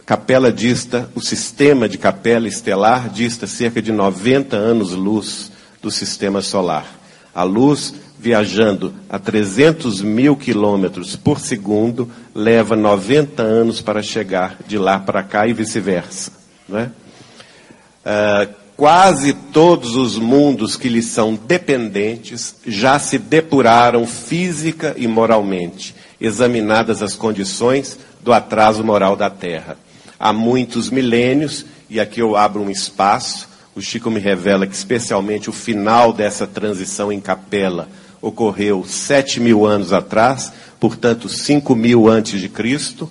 Capela 0.07 0.51
dista, 0.51 1.11
o 1.15 1.21
sistema 1.21 1.89
de 1.89 1.99
capela 1.99 2.49
estelar 2.49 3.11
dista 3.11 3.47
cerca 3.47 3.83
de 3.83 3.93
90 3.93 4.57
anos-luz 4.57 5.53
do 5.85 5.91
sistema 5.91 6.41
solar. 6.41 6.87
A 7.35 7.43
luz, 7.43 7.95
viajando 8.19 8.95
a 9.09 9.19
300 9.19 10.01
mil 10.01 10.35
quilômetros 10.35 11.15
por 11.15 11.39
segundo, 11.39 12.11
leva 12.35 12.75
90 12.75 13.43
anos 13.43 13.83
para 13.83 14.03
chegar 14.03 14.57
de 14.67 14.79
lá 14.79 14.99
para 14.99 15.23
cá 15.23 15.47
e 15.47 15.53
vice-versa. 15.53 16.33
Não 16.67 16.79
é? 16.79 16.85
Uh, 16.87 18.55
quase 18.75 19.35
todos 19.35 19.95
os 19.95 20.17
mundos 20.17 20.75
que 20.75 20.89
lhe 20.89 21.03
são 21.03 21.35
dependentes 21.35 22.57
já 22.67 22.99
se 22.99 23.19
depuraram 23.19 24.07
física 24.07 24.95
e 24.97 25.07
moralmente, 25.07 25.95
examinadas 26.19 27.03
as 27.03 27.15
condições 27.15 27.99
do 28.23 28.33
atraso 28.33 28.83
moral 28.83 29.17
da 29.17 29.29
Terra. 29.29 29.77
Há 30.19 30.33
muitos 30.33 30.89
milênios, 30.89 31.67
e 31.91 32.01
aqui 32.01 32.21
eu 32.21 32.37
abro 32.37 32.63
um 32.63 32.71
espaço, 32.71 33.53
o 33.75 33.81
Chico 33.81 34.11
me 34.11 34.21
revela 34.21 34.67
que 34.67 34.75
especialmente 34.75 35.51
o 35.51 35.53
final 35.53 36.13
dessa 36.13 36.47
transição 36.47 37.13
em 37.13 37.21
capela 37.21 37.89
ocorreu 38.23 38.85
sete 38.87 39.41
mil 39.41 39.67
anos 39.67 39.93
atrás, 39.93 40.53
portanto 40.79 41.29
cinco 41.29 41.75
mil 41.75 42.09
antes 42.09 42.41
de 42.41 42.49
Cristo, 42.49 43.11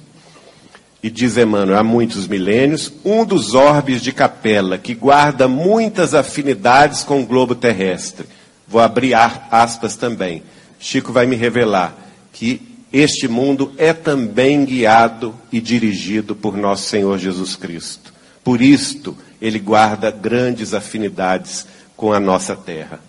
e 1.03 1.09
diz 1.09 1.35
Emmanuel, 1.35 1.77
há 1.77 1.83
muitos 1.83 2.27
milênios, 2.27 2.91
um 3.03 3.25
dos 3.25 3.53
orbes 3.53 4.01
de 4.01 4.13
capela 4.13 4.77
que 4.77 4.95
guarda 4.95 5.49
muitas 5.49 6.13
afinidades 6.13 7.03
com 7.03 7.21
o 7.21 7.25
globo 7.25 7.53
terrestre. 7.53 8.25
Vou 8.65 8.79
abrir 8.79 9.13
aspas 9.13 9.97
também. 9.97 10.41
Chico 10.79 11.11
vai 11.11 11.25
me 11.25 11.35
revelar 11.35 11.93
que 12.31 12.61
este 12.91 13.27
mundo 13.27 13.73
é 13.77 13.91
também 13.91 14.63
guiado 14.63 15.35
e 15.51 15.59
dirigido 15.59 16.35
por 16.35 16.55
nosso 16.55 16.87
Senhor 16.87 17.17
Jesus 17.19 17.57
Cristo. 17.57 18.13
Por 18.41 18.61
isto, 18.61 19.17
ele 19.43 19.59
guarda 19.59 20.09
grandes 20.09 20.73
afinidades 20.73 21.67
com 21.95 22.11
a 22.11 22.19
nossa 22.19 22.55
terra. 22.55 22.99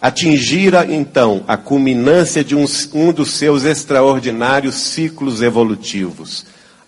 Atingira, 0.00 0.84
então, 0.92 1.44
a 1.46 1.56
culminância 1.56 2.42
de 2.42 2.56
um, 2.56 2.64
um 2.92 3.12
dos 3.12 3.30
seus 3.30 3.62
extraordinários 3.64 4.74
ciclos 4.74 5.40
evolutivos 5.40 6.44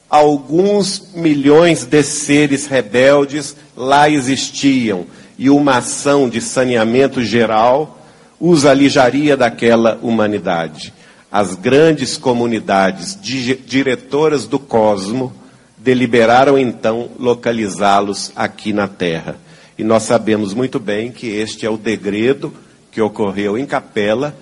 alguns 0.09 1.11
milhões 1.15 1.85
de 1.85 2.03
seres 2.03 2.67
rebeldes 2.67 3.57
lá 3.77 4.09
existiam 4.09 5.07
e 5.39 5.51
uma 5.51 5.79
ação 5.79 6.29
de 6.29 6.41
saneamento 6.41 7.23
geral 7.23 7.99
os 8.39 8.65
alijaria 8.65 9.37
daquela 9.37 9.99
humanidade. 10.03 10.93
As 11.31 11.55
grandes 11.55 12.17
comunidades 12.17 13.19
diretoras 13.21 14.47
do 14.47 14.59
cosmo 14.59 15.33
deliberaram 15.87 16.59
então 16.59 17.11
localizá-los 17.17 18.33
aqui 18.35 18.73
na 18.73 18.89
Terra. 18.89 19.37
E 19.79 19.85
nós 19.85 20.03
sabemos 20.03 20.53
muito 20.53 20.81
bem 20.81 21.13
que 21.13 21.29
este 21.29 21.65
é 21.65 21.71
o 21.71 21.77
degredo 21.77 22.53
que 22.91 23.01
ocorreu 23.01 23.57
em 23.57 23.65
Capela 23.65 24.37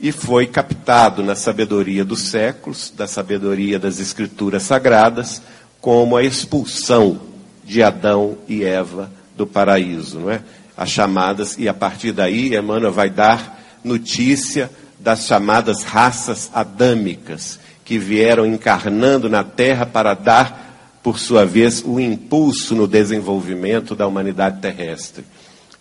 e 0.00 0.10
foi 0.10 0.44
captado 0.44 1.22
na 1.22 1.36
sabedoria 1.36 2.04
dos 2.04 2.22
séculos, 2.22 2.92
da 2.96 3.06
sabedoria 3.06 3.78
das 3.78 4.00
escrituras 4.00 4.64
sagradas, 4.64 5.40
como 5.80 6.16
a 6.16 6.24
expulsão 6.24 7.20
de 7.64 7.80
Adão 7.80 8.36
e 8.48 8.64
Eva 8.64 9.08
do 9.36 9.46
paraíso, 9.46 10.18
não 10.18 10.32
é? 10.32 10.42
As 10.76 10.90
chamadas, 10.90 11.56
e 11.56 11.68
a 11.68 11.74
partir 11.74 12.10
daí 12.10 12.56
Emmanuel 12.56 12.90
vai 12.90 13.08
dar 13.08 13.56
notícia 13.84 14.68
das 14.98 15.26
chamadas 15.26 15.84
raças 15.84 16.50
adâmicas, 16.52 17.60
que 17.84 17.98
vieram 17.98 18.44
encarnando 18.44 19.28
na 19.28 19.44
Terra 19.44 19.86
para 19.86 20.14
dar, 20.14 20.71
por 21.02 21.18
sua 21.18 21.44
vez, 21.44 21.82
o 21.84 21.98
impulso 21.98 22.74
no 22.74 22.86
desenvolvimento 22.86 23.94
da 23.94 24.06
humanidade 24.06 24.60
terrestre. 24.60 25.24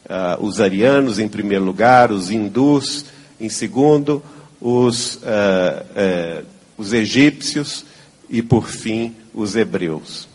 Uh, 0.05 0.43
os 0.43 0.60
arianos, 0.60 1.19
em 1.19 1.27
primeiro 1.27 1.63
lugar, 1.63 2.12
os 2.12 2.31
hindus, 2.31 3.05
em 3.39 3.47
segundo, 3.47 4.23
os, 4.60 5.15
uh, 5.15 5.19
uh, 5.21 6.45
os 6.77 6.91
egípcios 6.91 7.86
e, 8.29 8.41
por 8.41 8.67
fim, 8.67 9.15
os 9.34 9.55
hebreus. 9.55 10.27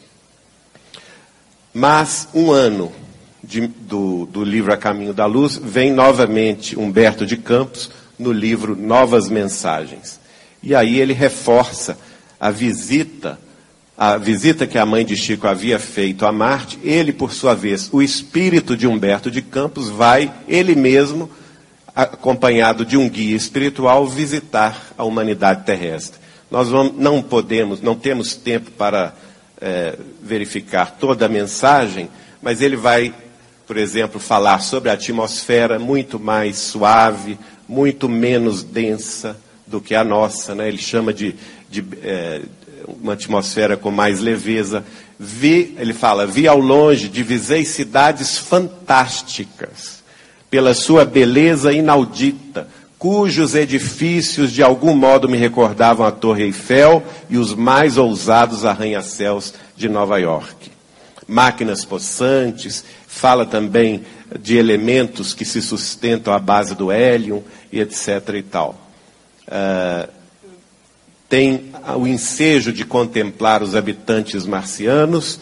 Mas, 1.75 2.29
um 2.33 2.53
ano 2.53 2.93
de, 3.43 3.67
do, 3.67 4.27
do 4.27 4.43
livro 4.45 4.73
A 4.73 4.77
Caminho 4.77 5.13
da 5.13 5.27
Luz, 5.27 5.61
vem 5.63 5.93
novamente 5.93 6.79
Humberto 6.79 7.27
de 7.27 7.37
Campos 7.37 7.91
no 8.19 8.33
livro 8.33 8.75
Novas 8.75 9.29
Mensagens. 9.29 10.19
E 10.63 10.75
aí 10.75 11.01
ele 11.01 11.13
reforça 11.13 11.99
a 12.41 12.51
visita, 12.51 13.39
a 13.97 14.19
visita 14.19 14.67
que 14.67 14.79
a 14.79 14.85
mãe 14.85 15.05
de 15.05 15.17
Chico 15.17 15.47
havia 15.47 15.79
feito 15.79 16.27
a 16.27 16.33
Marte. 16.33 16.79
Ele, 16.83 17.13
por 17.13 17.33
sua 17.33 17.55
vez, 17.55 17.89
o 17.93 18.03
espírito 18.03 18.77
de 18.77 18.87
Humberto 18.87 19.31
de 19.31 19.41
Campos, 19.41 19.89
vai 19.89 20.33
ele 20.47 20.75
mesmo 20.75 21.31
acompanhado 21.95 22.85
de 22.85 22.97
um 22.99 23.09
guia 23.09 23.35
espiritual, 23.35 24.07
visitar 24.07 24.93
a 24.99 25.05
humanidade 25.05 25.65
terrestre. 25.65 26.21
Nós 26.51 26.69
não 26.69 27.23
podemos, 27.23 27.81
não 27.81 27.95
temos 27.95 28.35
tempo 28.35 28.71
para 28.73 29.15
é, 29.59 29.97
verificar 30.23 30.97
toda 31.01 31.25
a 31.25 31.29
mensagem, 31.29 32.11
mas 32.43 32.61
ele 32.61 32.77
vai, 32.77 33.15
por 33.67 33.79
exemplo, 33.79 34.21
falar 34.21 34.59
sobre 34.61 34.91
a 34.91 34.93
atmosfera 34.93 35.79
muito 35.79 36.21
mais 36.21 36.59
suave, 36.59 37.39
muito 37.67 38.11
menos 38.11 38.63
densa 38.63 39.37
do 39.67 39.81
que 39.81 39.95
a 39.95 40.05
nossa. 40.05 40.55
Né? 40.55 40.69
Ele 40.69 40.79
chama 40.79 41.15
de, 41.15 41.35
de 41.71 41.83
é, 42.03 42.43
uma 42.87 43.15
atmosfera 43.15 43.77
com 43.77 43.91
mais 43.91 44.21
leveza. 44.21 44.85
Vi, 45.19 45.75
ele 45.79 45.95
fala, 45.95 46.27
vi 46.27 46.47
ao 46.47 46.59
longe, 46.59 47.09
divisei 47.09 47.65
cidades 47.65 48.39
fantásticas 48.39 49.97
pela 50.51 50.75
sua 50.75 51.05
beleza 51.05 51.73
inaudita, 51.73 52.69
cujos 52.99 53.55
edifícios 53.55 54.53
de 54.53 54.63
algum 54.63 54.95
modo 54.95 55.29
me 55.29 55.37
recordavam 55.37 56.07
a 56.07 56.13
Torre 56.13 56.45
Eiffel 56.45 57.03
e 57.29 57.37
os 57.37 57.55
mais 57.55 57.99
ousados 57.99 58.65
arranha-céus 58.65 59.55
de 59.77 59.89
Nova 59.89 60.19
York. 60.19 60.71
Máquinas 61.29 61.85
possantes, 61.85 62.85
fala 63.07 63.45
também 63.45 64.05
de 64.41 64.57
elementos 64.57 65.35
que 65.35 65.45
se 65.45 65.61
sustentam 65.61 66.33
à 66.33 66.39
base 66.39 66.75
do 66.75 66.91
hélio 66.91 67.43
e 67.73 67.81
etc. 67.81 68.35
e 68.35 68.43
tal. 68.43 68.81
Uh, 69.47 70.16
tem 71.29 71.73
o 71.97 72.07
ensejo 72.07 72.73
de 72.73 72.85
contemplar 72.85 73.63
os 73.63 73.75
habitantes 73.75 74.47
marcianos, 74.47 75.41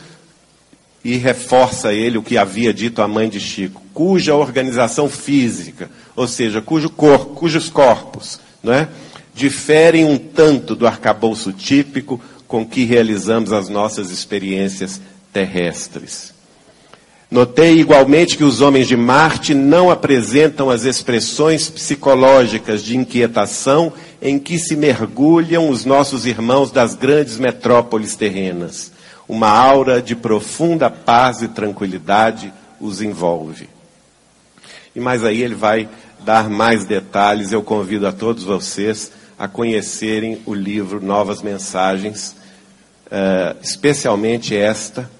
e 1.04 1.16
reforça 1.16 1.92
ele 1.92 2.16
o 2.16 2.22
que 2.22 2.38
havia 2.38 2.72
dito 2.72 3.02
a 3.02 3.06
mãe 3.06 3.28
de 3.28 3.38
Chico, 3.38 3.82
cuja 3.92 4.34
organização 4.34 5.08
física, 5.08 5.90
ou 6.16 6.26
seja, 6.26 6.62
cujo 6.62 6.88
cor, 6.88 7.26
cujos 7.34 7.68
corpos, 7.68 8.40
não 8.62 8.72
é, 8.72 8.88
diferem 9.34 10.06
um 10.06 10.16
tanto 10.16 10.74
do 10.74 10.86
arcabouço 10.86 11.52
típico 11.52 12.18
com 12.48 12.64
que 12.64 12.84
realizamos 12.84 13.52
as 13.52 13.68
nossas 13.68 14.10
experiências 14.10 15.00
terrestres. 15.32 16.32
Notei 17.30 17.80
igualmente 17.80 18.36
que 18.36 18.44
os 18.44 18.60
homens 18.60 18.86
de 18.86 18.96
Marte 18.96 19.52
não 19.54 19.90
apresentam 19.90 20.70
as 20.70 20.84
expressões 20.84 21.68
psicológicas 21.68 22.82
de 22.82 22.96
inquietação 22.96 23.92
em 24.24 24.38
que 24.38 24.58
se 24.58 24.74
mergulham 24.74 25.68
os 25.68 25.84
nossos 25.84 26.26
irmãos 26.26 26.72
das 26.72 26.96
grandes 26.96 27.38
metrópoles 27.38 28.16
terrenas 28.16 28.92
uma 29.28 29.48
aura 29.48 30.02
de 30.02 30.14
profunda 30.14 30.90
paz 30.90 31.42
e 31.42 31.48
tranquilidade 31.48 32.52
os 32.80 33.00
envolve. 33.00 33.68
E 34.94 35.00
mais 35.00 35.24
aí 35.24 35.42
ele 35.42 35.54
vai 35.54 35.88
dar 36.20 36.48
mais 36.48 36.84
detalhes. 36.84 37.52
Eu 37.52 37.62
convido 37.62 38.06
a 38.06 38.12
todos 38.12 38.44
vocês 38.44 39.10
a 39.38 39.48
conhecerem 39.48 40.40
o 40.46 40.54
livro 40.54 41.04
Novas 41.04 41.42
Mensagens, 41.42 42.36
uh, 43.06 43.56
especialmente 43.62 44.54
esta 44.54 45.10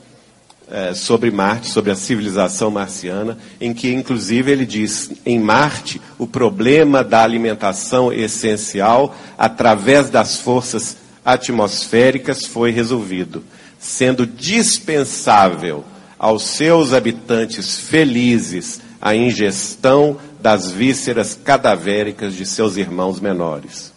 uh, 0.68 0.94
sobre 0.94 1.30
Marte, 1.30 1.68
sobre 1.68 1.90
a 1.90 1.96
civilização 1.96 2.70
marciana, 2.70 3.38
em 3.60 3.72
que 3.72 3.92
inclusive 3.92 4.50
ele 4.50 4.66
diz: 4.66 5.12
em 5.24 5.38
Marte 5.38 6.00
o 6.18 6.26
problema 6.26 7.02
da 7.02 7.22
alimentação 7.22 8.12
essencial 8.12 9.14
através 9.38 10.10
das 10.10 10.36
forças 10.36 10.96
atmosféricas 11.24 12.44
foi 12.44 12.70
resolvido, 12.70 13.42
sendo 13.78 14.26
dispensável 14.26 15.84
aos 16.18 16.44
seus 16.44 16.92
habitantes 16.92 17.78
felizes 17.78 18.80
a 19.00 19.14
ingestão 19.14 20.18
das 20.40 20.70
vísceras 20.70 21.38
cadavéricas 21.42 22.34
de 22.34 22.44
seus 22.44 22.76
irmãos 22.76 23.20
menores. 23.20 23.93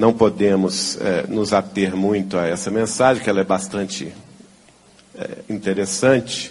Não 0.00 0.14
podemos 0.14 0.96
é, 0.98 1.26
nos 1.28 1.52
ater 1.52 1.94
muito 1.94 2.38
a 2.38 2.46
essa 2.46 2.70
mensagem, 2.70 3.22
que 3.22 3.28
ela 3.28 3.42
é 3.42 3.44
bastante 3.44 4.10
é, 5.14 5.28
interessante, 5.50 6.50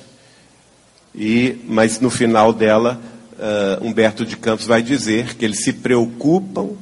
e, 1.15 1.57
mas 1.67 1.99
no 1.99 2.11
final 2.11 2.53
dela, 2.53 3.01
uh, 3.33 3.83
Humberto 3.83 4.23
de 4.23 4.37
Campos 4.37 4.67
vai 4.67 4.83
dizer 4.83 5.33
que 5.35 5.43
eles 5.43 5.63
se 5.63 5.73
preocupam 5.73 6.73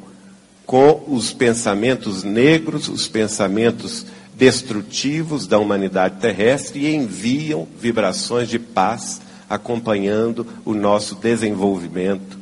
com 0.65 1.05
os 1.07 1.31
pensamentos 1.31 2.21
negros, 2.21 2.89
os 2.89 3.07
pensamentos 3.07 4.05
destrutivos 4.35 5.47
da 5.47 5.57
humanidade 5.57 6.19
terrestre 6.19 6.81
e 6.81 6.93
enviam 6.93 7.65
vibrações 7.79 8.49
de 8.49 8.59
paz 8.59 9.21
acompanhando 9.49 10.45
o 10.65 10.73
nosso 10.73 11.15
desenvolvimento 11.15 12.37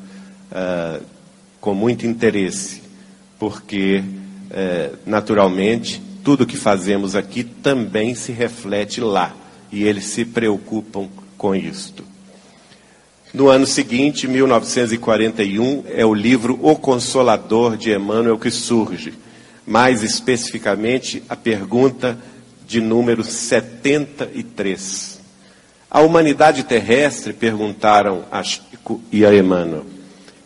uh, 0.51 1.05
com 1.61 1.75
muito 1.75 2.07
interesse, 2.07 2.81
porque, 3.37 4.03
uh, 4.51 4.97
naturalmente, 5.05 6.01
tudo 6.23 6.45
que 6.45 6.57
fazemos 6.57 7.15
aqui 7.15 7.43
também 7.43 8.15
se 8.15 8.31
reflete 8.31 8.99
lá 8.99 9.35
e 9.71 9.83
eles 9.83 10.05
se 10.05 10.25
preocupam 10.25 11.07
com 11.37 11.53
isto. 11.53 12.03
No 13.33 13.49
ano 13.49 13.67
seguinte, 13.67 14.27
1941, 14.27 15.83
é 15.93 16.05
o 16.05 16.13
livro 16.13 16.57
O 16.61 16.75
Consolador 16.77 17.75
de 17.75 17.91
Emmanuel 17.91 18.39
que 18.39 18.49
surge. 18.49 19.13
Mais 19.67 20.03
especificamente, 20.03 21.21
a 21.27 21.35
pergunta 21.35 22.17
de 22.65 22.79
número 22.79 23.23
73. 23.23 25.19
A 25.91 25.99
humanidade 25.99 26.63
terrestre, 26.63 27.33
perguntaram 27.33 28.23
a 28.31 28.41
Chico 28.41 29.01
e 29.11 29.25
a 29.25 29.35
Emmanuel, 29.35 29.85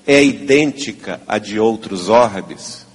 é 0.06 0.24
idêntica 0.24 1.22
à 1.28 1.38
de 1.38 1.60
outros 1.60 2.10
orbes? 2.10 2.89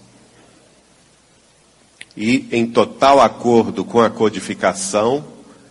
E, 2.16 2.46
em 2.52 2.66
total 2.66 3.20
acordo 3.20 3.84
com 3.84 4.00
a 4.00 4.08
codificação, 4.08 5.24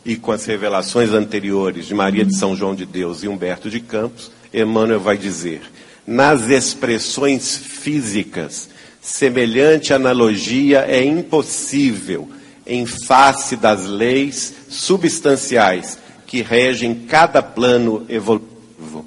e 0.05 0.15
com 0.15 0.31
as 0.31 0.45
revelações 0.45 1.11
anteriores 1.11 1.85
de 1.85 1.93
Maria 1.93 2.25
de 2.25 2.35
São 2.35 2.55
João 2.55 2.75
de 2.75 2.85
Deus 2.85 3.23
e 3.23 3.27
Humberto 3.27 3.69
de 3.69 3.79
Campos, 3.79 4.31
Emmanuel 4.53 4.99
vai 4.99 5.17
dizer: 5.17 5.61
nas 6.05 6.49
expressões 6.49 7.55
físicas, 7.55 8.69
semelhante 9.01 9.93
analogia 9.93 10.85
é 10.87 11.03
impossível 11.03 12.29
em 12.65 12.85
face 12.85 13.55
das 13.55 13.85
leis 13.85 14.53
substanciais 14.69 15.97
que 16.27 16.41
regem 16.41 16.95
cada 17.07 17.41
plano 17.41 18.05
evolutivo. 18.09 19.05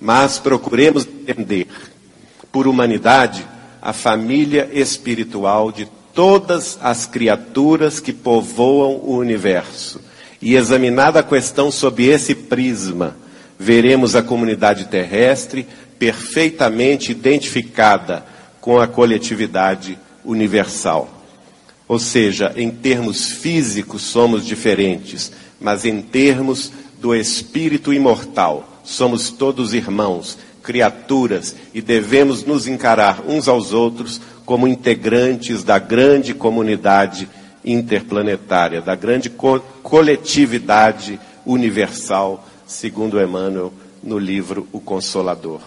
Mas 0.00 0.38
procuremos 0.38 1.06
entender, 1.26 1.66
por 2.52 2.68
humanidade, 2.68 3.44
a 3.82 3.92
família 3.92 4.68
espiritual 4.72 5.72
de 5.72 5.88
todas 6.18 6.76
as 6.82 7.06
criaturas 7.06 8.00
que 8.00 8.12
povoam 8.12 8.96
o 9.04 9.16
universo 9.16 10.00
e 10.42 10.56
examinada 10.56 11.20
a 11.20 11.22
questão 11.22 11.70
sob 11.70 12.04
esse 12.04 12.34
prisma, 12.34 13.16
veremos 13.56 14.16
a 14.16 14.22
comunidade 14.22 14.86
terrestre 14.86 15.64
perfeitamente 15.96 17.12
identificada 17.12 18.26
com 18.60 18.80
a 18.80 18.88
coletividade 18.88 19.96
universal. 20.24 21.08
Ou 21.86 22.00
seja, 22.00 22.52
em 22.56 22.68
termos 22.68 23.30
físicos 23.30 24.02
somos 24.02 24.44
diferentes, 24.44 25.30
mas 25.60 25.84
em 25.84 26.02
termos 26.02 26.72
do 27.00 27.14
espírito 27.14 27.92
imortal, 27.92 28.80
somos 28.82 29.30
todos 29.30 29.72
irmãos, 29.72 30.36
criaturas 30.64 31.54
e 31.72 31.80
devemos 31.80 32.42
nos 32.42 32.66
encarar 32.66 33.22
uns 33.24 33.46
aos 33.46 33.72
outros 33.72 34.20
como 34.48 34.66
integrantes 34.66 35.62
da 35.62 35.78
grande 35.78 36.32
comunidade 36.32 37.28
interplanetária, 37.62 38.80
da 38.80 38.94
grande 38.94 39.28
co 39.28 39.60
coletividade 39.82 41.20
universal, 41.44 42.48
segundo 42.66 43.20
Emmanuel 43.20 43.70
no 44.02 44.18
livro 44.18 44.66
O 44.72 44.80
Consolador. 44.80 45.60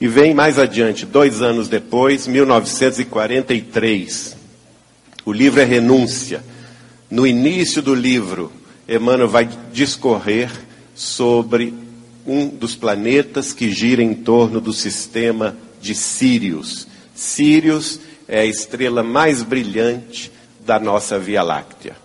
E 0.00 0.08
vem 0.08 0.32
mais 0.32 0.58
adiante, 0.58 1.04
dois 1.04 1.42
anos 1.42 1.68
depois, 1.68 2.26
1943. 2.26 4.34
O 5.26 5.30
livro 5.30 5.60
é 5.60 5.64
Renúncia. 5.64 6.42
No 7.10 7.26
início 7.26 7.82
do 7.82 7.94
livro, 7.94 8.50
Emmanuel 8.88 9.28
vai 9.28 9.46
discorrer 9.74 10.50
sobre 10.94 11.74
um 12.26 12.48
dos 12.48 12.74
planetas 12.74 13.52
que 13.52 13.70
gira 13.70 14.02
em 14.02 14.14
torno 14.14 14.58
do 14.58 14.72
sistema 14.72 15.54
de 15.82 15.94
Sírios. 15.94 16.93
Sírios 17.14 18.00
é 18.26 18.40
a 18.40 18.44
estrela 18.44 19.02
mais 19.02 19.42
brilhante 19.42 20.32
da 20.60 20.78
nossa 20.78 21.18
Via 21.18 21.42
Láctea. 21.42 21.96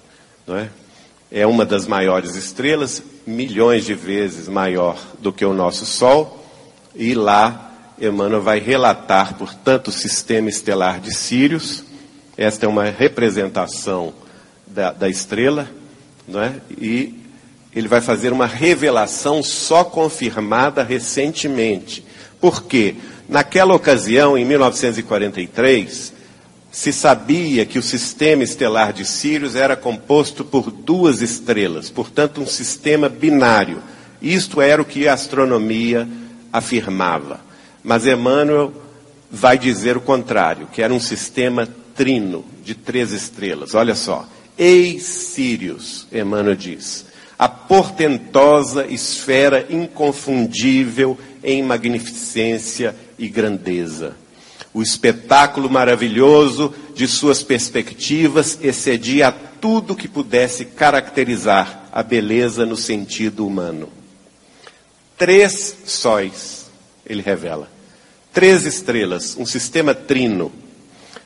Não 0.45 0.57
é? 0.57 0.69
é 1.31 1.45
uma 1.45 1.65
das 1.65 1.85
maiores 1.85 2.35
estrelas, 2.35 3.01
milhões 3.25 3.85
de 3.85 3.93
vezes 3.93 4.47
maior 4.47 4.97
do 5.19 5.31
que 5.31 5.45
o 5.45 5.53
nosso 5.53 5.85
Sol, 5.85 6.45
e 6.95 7.13
lá 7.13 7.71
Emmanuel 7.99 8.41
vai 8.41 8.59
relatar, 8.59 9.35
portanto, 9.35 9.89
o 9.89 9.91
sistema 9.91 10.49
estelar 10.49 10.99
de 10.99 11.13
Sírios. 11.13 11.83
Esta 12.37 12.65
é 12.65 12.69
uma 12.69 12.85
representação 12.85 14.13
da, 14.65 14.91
da 14.91 15.09
estrela, 15.09 15.69
não 16.27 16.41
é? 16.41 16.55
e 16.77 17.19
ele 17.75 17.87
vai 17.87 18.01
fazer 18.01 18.31
uma 18.31 18.47
revelação 18.47 19.43
só 19.43 19.83
confirmada 19.83 20.83
recentemente. 20.83 22.03
Por 22.39 22.63
quê? 22.63 22.95
Naquela 23.29 23.75
ocasião, 23.75 24.35
em 24.35 24.43
1943, 24.43 26.13
se 26.71 26.91
sabia 26.91 27.63
que 27.63 27.77
o 27.77 27.83
sistema 27.83 28.43
estelar 28.43 28.91
de 28.91 29.05
Sírios 29.05 29.55
era 29.55 29.75
composto 29.75 30.43
por 30.43 30.71
duas 30.71 31.21
estrelas, 31.21 31.91
portanto, 31.91 32.41
um 32.41 32.47
sistema 32.47 33.07
binário. 33.07 33.83
Isto 34.19 34.59
era 34.59 34.81
o 34.81 34.85
que 34.85 35.07
a 35.07 35.13
astronomia 35.13 36.07
afirmava. 36.51 37.39
Mas 37.83 38.07
Emmanuel 38.07 38.73
vai 39.29 39.59
dizer 39.59 39.95
o 39.95 40.01
contrário, 40.01 40.67
que 40.73 40.81
era 40.81 40.91
um 40.91 40.99
sistema 40.99 41.67
trino 41.95 42.43
de 42.63 42.73
três 42.73 43.11
estrelas. 43.11 43.75
Olha 43.75 43.93
só. 43.93 44.27
Eis 44.57 45.03
Sírios, 45.03 46.07
Emmanuel 46.11 46.55
diz, 46.55 47.05
a 47.37 47.47
portentosa 47.47 48.87
esfera 48.87 49.67
inconfundível 49.69 51.15
em 51.43 51.61
magnificência 51.61 52.95
e 53.19 53.27
grandeza 53.27 54.15
o 54.73 54.81
espetáculo 54.81 55.69
maravilhoso 55.69 56.73
de 56.93 57.07
suas 57.07 57.41
perspectivas 57.41 58.59
excedia 58.61 59.31
tudo 59.31 59.95
que 59.95 60.07
pudesse 60.07 60.65
caracterizar 60.65 61.89
a 61.91 62.03
beleza 62.03 62.65
no 62.65 62.77
sentido 62.77 63.45
humano. 63.45 63.89
Três 65.17 65.75
sóis, 65.85 66.67
ele 67.05 67.21
revela. 67.21 67.69
Três 68.31 68.65
estrelas, 68.65 69.35
um 69.37 69.45
sistema 69.45 69.93
trino, 69.93 70.51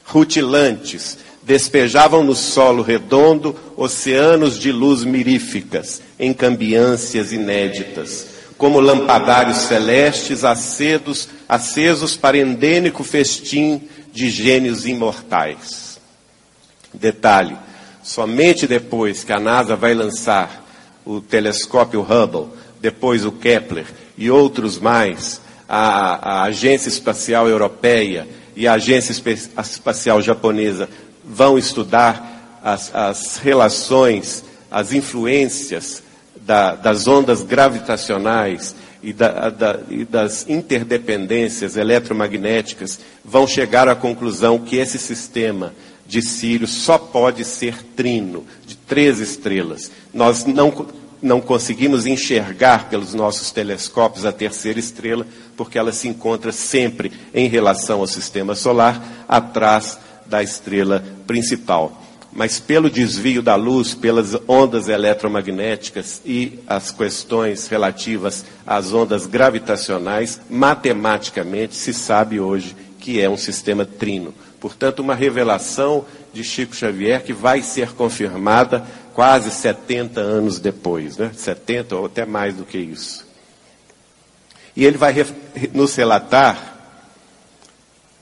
rutilantes, 0.05 1.17
despejavam 1.43 2.23
no 2.23 2.35
solo 2.35 2.81
redondo 2.81 3.55
oceanos 3.75 4.57
de 4.57 4.71
luz 4.71 5.03
miríficas, 5.03 6.01
em 6.17 6.33
cambiâncias 6.33 7.33
inéditas 7.33 8.32
como 8.63 8.79
lampadários 8.79 9.57
celestes 9.57 10.45
acedos, 10.45 11.27
acesos 11.49 12.15
para 12.15 12.37
endênico 12.37 13.03
festim 13.03 13.89
de 14.13 14.29
gênios 14.29 14.87
imortais. 14.87 15.99
Detalhe: 16.93 17.57
somente 18.01 18.65
depois 18.65 19.25
que 19.25 19.33
a 19.33 19.39
NASA 19.39 19.75
vai 19.75 19.93
lançar 19.93 20.65
o 21.03 21.19
telescópio 21.19 21.99
Hubble, 21.99 22.57
depois 22.79 23.25
o 23.25 23.33
Kepler 23.33 23.85
e 24.17 24.31
outros 24.31 24.79
mais, 24.79 25.41
a, 25.67 26.35
a 26.35 26.43
Agência 26.43 26.87
Espacial 26.87 27.49
Europeia 27.49 28.25
e 28.55 28.65
a 28.65 28.75
Agência 28.75 29.11
Espacial 29.11 30.21
Japonesa 30.21 30.87
vão 31.21 31.57
estudar 31.57 32.61
as, 32.63 32.95
as 32.95 33.35
relações, 33.39 34.41
as 34.71 34.93
influências 34.93 36.01
da, 36.45 36.75
das 36.75 37.07
ondas 37.07 37.41
gravitacionais 37.41 38.75
e, 39.01 39.11
da, 39.13 39.49
da, 39.49 39.79
e, 39.89 40.05
das 40.05 40.47
interdependências 40.47 41.75
eletromagnéticas 41.77 42.99
vão 43.23 43.47
chegar 43.47 43.87
à 43.87 43.95
conclusão 43.95 44.59
que 44.59 44.77
esse 44.77 44.97
sistema 44.97 45.73
de 46.05 46.21
Sírio 46.21 46.67
só 46.67 46.97
pode 46.97 47.45
ser 47.45 47.81
trino, 47.95 48.45
de 48.65 48.75
três 48.75 49.19
estrelas. 49.19 49.89
Nós 50.13 50.45
não, 50.45 50.87
não 51.21 51.39
conseguimos 51.39 52.05
enxergar 52.05 52.89
pelos 52.89 53.13
nossos 53.13 53.51
telescópios 53.51 54.25
a 54.25 54.31
terceira 54.31 54.79
estrela, 54.79 55.25
porque 55.55 55.77
ela 55.77 55.91
se 55.91 56.07
encontra 56.07 56.51
sempre 56.51 57.11
em 57.33 57.47
relação 57.47 58.01
ao 58.01 58.07
sistema 58.07 58.53
solar, 58.53 59.01
atrás 59.27 59.97
da 60.25 60.43
estrela 60.43 61.03
principal 61.25 62.02
mas 62.35 62.59
pelo 62.59 62.89
desvio 62.89 63.41
da 63.41 63.55
luz, 63.55 63.93
pelas 63.93 64.35
ondas 64.47 64.87
eletromagnéticas 64.87 66.21
e 66.25 66.59
as 66.67 66.91
questões 66.91 67.67
relativas 67.67 68.43
às 68.65 68.91
ondas 68.91 69.27
gravitacionais, 69.27 70.41
matematicamente 70.49 71.75
se 71.75 71.93
sabe 71.93 72.39
hoje 72.39 72.75
que 72.99 73.21
é 73.21 73.29
um 73.29 73.37
sistema 73.37 73.85
trino. 73.85 74.33
Portanto, 74.59 75.01
uma 75.01 75.13
revelação 75.13 76.05
de 76.31 76.43
Chico 76.43 76.75
Xavier 76.75 77.21
que 77.21 77.33
vai 77.33 77.61
ser 77.61 77.91
confirmada 77.91 78.83
quase 79.13 79.51
70 79.51 80.19
anos 80.19 80.59
depois, 80.59 81.17
né? 81.17 81.31
70 81.35 81.95
ou 81.95 82.05
até 82.05 82.25
mais 82.25 82.55
do 82.55 82.63
que 82.63 82.77
isso. 82.77 83.27
E 84.75 84.85
ele 84.85 84.97
vai 84.97 85.13
nos 85.73 85.95
relatar 85.95 86.72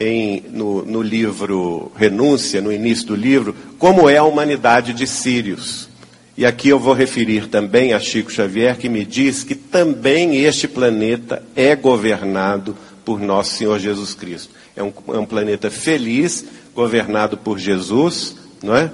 em, 0.01 0.43
no, 0.49 0.83
no 0.83 0.99
livro 0.99 1.91
Renúncia, 1.95 2.59
no 2.59 2.73
início 2.73 3.05
do 3.05 3.15
livro, 3.15 3.55
como 3.77 4.09
é 4.09 4.17
a 4.17 4.23
humanidade 4.23 4.93
de 4.93 5.05
Sírios. 5.05 5.87
E 6.35 6.43
aqui 6.43 6.69
eu 6.69 6.79
vou 6.79 6.93
referir 6.95 7.47
também 7.47 7.93
a 7.93 7.99
Chico 7.99 8.31
Xavier, 8.31 8.75
que 8.77 8.89
me 8.89 9.05
diz 9.05 9.43
que 9.43 9.53
também 9.53 10.43
este 10.43 10.67
planeta 10.67 11.43
é 11.55 11.75
governado 11.75 12.75
por 13.05 13.19
nosso 13.19 13.55
Senhor 13.55 13.77
Jesus 13.77 14.15
Cristo. 14.15 14.51
É 14.75 14.81
um, 14.81 14.91
é 15.09 15.19
um 15.19 15.25
planeta 15.25 15.69
feliz, 15.69 16.45
governado 16.73 17.37
por 17.37 17.59
Jesus, 17.59 18.35
não 18.63 18.75
é? 18.75 18.89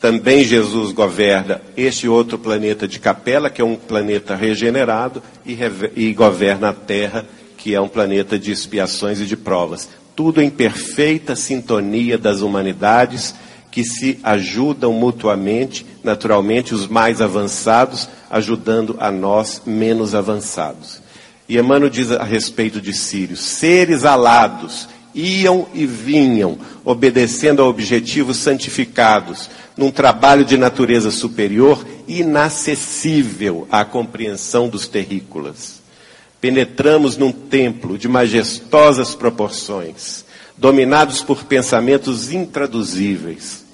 Também 0.00 0.42
Jesus 0.42 0.90
governa 0.92 1.60
este 1.76 2.08
outro 2.08 2.38
planeta 2.38 2.88
de 2.88 2.98
Capela, 2.98 3.50
que 3.50 3.60
é 3.60 3.64
um 3.64 3.76
planeta 3.76 4.34
regenerado, 4.34 5.22
e, 5.46 5.56
e 5.94 6.12
governa 6.12 6.70
a 6.70 6.72
Terra, 6.72 7.24
que 7.58 7.74
é 7.74 7.80
um 7.80 7.88
planeta 7.88 8.38
de 8.38 8.52
expiações 8.52 9.20
e 9.20 9.26
de 9.26 9.36
provas. 9.36 9.88
Tudo 10.16 10.40
em 10.40 10.48
perfeita 10.48 11.36
sintonia 11.36 12.16
das 12.16 12.40
humanidades 12.40 13.34
que 13.70 13.84
se 13.84 14.18
ajudam 14.22 14.92
mutuamente, 14.92 15.84
naturalmente 16.02 16.74
os 16.74 16.86
mais 16.86 17.20
avançados 17.20 18.08
ajudando 18.30 18.96
a 18.98 19.10
nós 19.10 19.62
menos 19.66 20.14
avançados. 20.14 21.02
E 21.48 21.58
Emmanuel 21.58 21.90
diz 21.90 22.10
a 22.10 22.24
respeito 22.24 22.80
de 22.80 22.92
Sírios: 22.92 23.40
seres 23.40 24.04
alados 24.04 24.88
iam 25.14 25.66
e 25.74 25.84
vinham, 25.84 26.58
obedecendo 26.84 27.60
a 27.60 27.66
objetivos 27.66 28.36
santificados, 28.36 29.50
num 29.76 29.90
trabalho 29.90 30.44
de 30.44 30.56
natureza 30.56 31.10
superior 31.10 31.84
inacessível 32.06 33.66
à 33.70 33.84
compreensão 33.84 34.68
dos 34.68 34.86
terrícolas 34.86 35.77
penetramos 36.40 37.16
num 37.16 37.32
templo 37.32 37.98
de 37.98 38.08
majestosas 38.08 39.14
proporções, 39.14 40.24
dominados 40.56 41.22
por 41.22 41.44
pensamentos 41.44 42.32
intraduzíveis. 42.32 43.64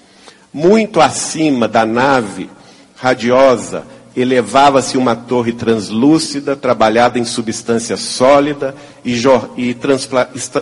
Muito 0.52 1.00
acima 1.00 1.66
da 1.66 1.84
nave 1.84 2.48
radiosa 2.96 3.84
elevava-se 4.16 4.96
uma 4.96 5.16
torre 5.16 5.52
translúcida, 5.52 6.54
trabalhada 6.54 7.18
em 7.18 7.24
substância 7.24 7.96
sólida 7.96 8.74
e, 9.04 9.20
e, 9.56 9.76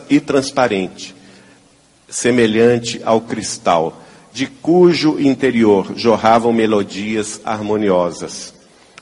e 0.09 0.21
transparente, 0.21 1.15
semelhante 2.09 3.01
ao 3.05 3.21
cristal, 3.21 4.03
de 4.33 4.47
cujo 4.47 5.21
interior 5.21 5.93
jorravam 5.95 6.53
melodias 6.53 7.41
harmoniosas. 7.45 8.55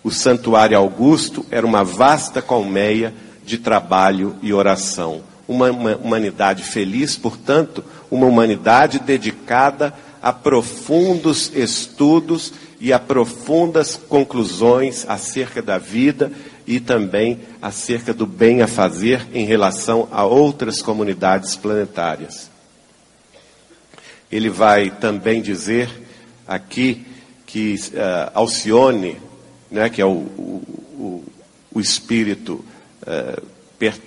O 0.02 0.10
santuário 0.10 0.78
augusto 0.78 1.44
era 1.50 1.66
uma 1.66 1.84
vasta 1.84 2.40
colmeia 2.40 3.14
de 3.44 3.58
trabalho 3.58 4.36
e 4.42 4.52
oração. 4.52 5.22
Uma, 5.46 5.70
uma 5.70 5.96
humanidade 5.96 6.62
feliz, 6.62 7.16
portanto, 7.16 7.84
uma 8.10 8.26
humanidade 8.26 8.98
dedicada 8.98 9.92
a 10.22 10.32
profundos 10.32 11.50
estudos 11.54 12.52
e 12.80 12.92
a 12.92 12.98
profundas 12.98 13.96
conclusões 13.96 15.04
acerca 15.08 15.60
da 15.60 15.76
vida 15.76 16.32
e 16.66 16.80
também 16.80 17.40
acerca 17.60 18.14
do 18.14 18.26
bem 18.26 18.62
a 18.62 18.66
fazer 18.66 19.26
em 19.34 19.44
relação 19.44 20.08
a 20.10 20.24
outras 20.24 20.80
comunidades 20.80 21.56
planetárias. 21.56 22.50
Ele 24.30 24.48
vai 24.48 24.90
também 24.90 25.42
dizer 25.42 25.90
aqui 26.46 27.04
que 27.44 27.74
uh, 27.74 28.30
Alcione, 28.34 29.16
né, 29.70 29.88
que 29.88 30.00
é 30.00 30.04
o, 30.04 30.10
o, 30.10 31.24
o 31.72 31.80
espírito 31.80 32.64
é, 33.06 33.40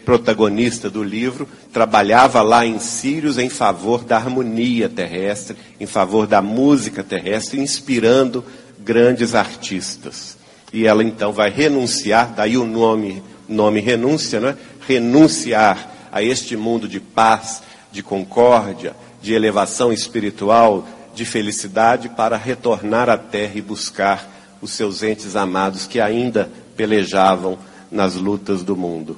protagonista 0.05 0.89
do 0.89 1.03
livro, 1.03 1.47
trabalhava 1.71 2.41
lá 2.41 2.65
em 2.65 2.77
Sírios 2.77 3.39
em 3.39 3.49
favor 3.49 4.03
da 4.03 4.17
harmonia 4.17 4.87
terrestre, 4.87 5.57
em 5.79 5.87
favor 5.87 6.27
da 6.27 6.41
música 6.41 7.03
terrestre, 7.03 7.59
inspirando 7.59 8.45
grandes 8.79 9.33
artistas. 9.33 10.37
E 10.71 10.85
ela 10.85 11.03
então 11.03 11.31
vai 11.31 11.49
renunciar, 11.49 12.33
daí 12.35 12.57
o 12.57 12.65
nome, 12.65 13.23
nome 13.47 13.79
renúncia, 13.79 14.39
né? 14.39 14.55
renunciar 14.87 15.91
a 16.11 16.21
este 16.21 16.55
mundo 16.55 16.87
de 16.87 16.99
paz, 16.99 17.63
de 17.91 18.03
concórdia, 18.03 18.95
de 19.21 19.33
elevação 19.33 19.91
espiritual, 19.91 20.87
de 21.15 21.25
felicidade, 21.25 22.09
para 22.09 22.37
retornar 22.37 23.09
à 23.09 23.17
terra 23.17 23.53
e 23.55 23.61
buscar 23.61 24.29
os 24.63 24.71
seus 24.71 25.03
entes 25.03 25.35
amados 25.35 25.85
que 25.85 25.99
ainda 25.99 26.49
pelejavam 26.77 27.59
nas 27.91 28.15
lutas 28.15 28.63
do 28.63 28.77
mundo. 28.77 29.17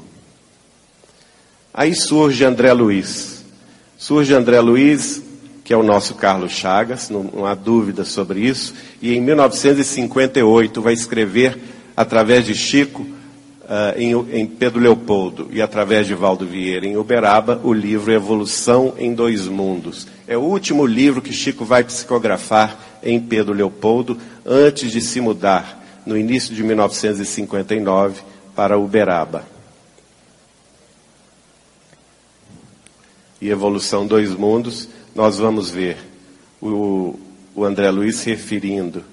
Aí 1.72 1.94
surge 1.94 2.44
André 2.44 2.74
Luiz. 2.74 3.46
Surge 3.96 4.34
André 4.34 4.60
Luiz, 4.60 5.22
que 5.64 5.72
é 5.72 5.78
o 5.78 5.84
nosso 5.84 6.16
Carlos 6.16 6.52
Chagas, 6.52 7.12
não, 7.12 7.46
há 7.46 7.54
dúvida 7.54 8.04
sobre 8.04 8.40
isso, 8.40 8.74
e 9.00 9.14
em 9.14 9.22
1958 9.22 10.82
vai 10.82 10.94
escrever, 10.94 11.60
através 11.96 12.46
de 12.46 12.56
Chico, 12.56 13.04
uh, 13.04 13.98
em, 13.98 14.14
em, 14.32 14.48
Pedro 14.48 14.80
Leopoldo, 14.82 15.48
e 15.52 15.62
através 15.62 16.08
de 16.08 16.16
Valdo 16.16 16.46
Vieira, 16.46 16.88
em 16.88 16.98
Uberaba, 16.98 17.62
o 17.64 17.72
livro 17.72 18.12
Evolução 18.12 18.96
em 18.98 19.14
Dois 19.14 19.48
Mundos. 19.48 20.08
É 20.28 20.36
o 20.36 20.42
último 20.42 20.88
livro 20.88 21.22
que 21.22 21.32
Chico 21.32 21.64
vai 21.64 21.84
psicografar 21.84 22.85
em 23.06 23.20
Pedro 23.20 23.54
Leopoldo, 23.54 24.18
antes 24.46 24.92
de 24.92 25.00
se 25.00 25.22
mudar, 25.22 26.02
no 26.06 26.18
início 26.18 26.54
de 26.54 26.64
1959, 26.64 28.22
para 28.56 28.78
Uberaba. 28.78 29.46
E 33.40 33.50
Evolução 33.50 34.08
Dois 34.08 34.32
Mundos, 34.32 34.90
nós 35.14 35.38
vamos 35.38 35.70
ver 35.70 35.98
o, 36.62 37.20
o 37.54 37.64
André 37.64 37.90
Luiz 37.92 38.24
referindo 38.24 39.04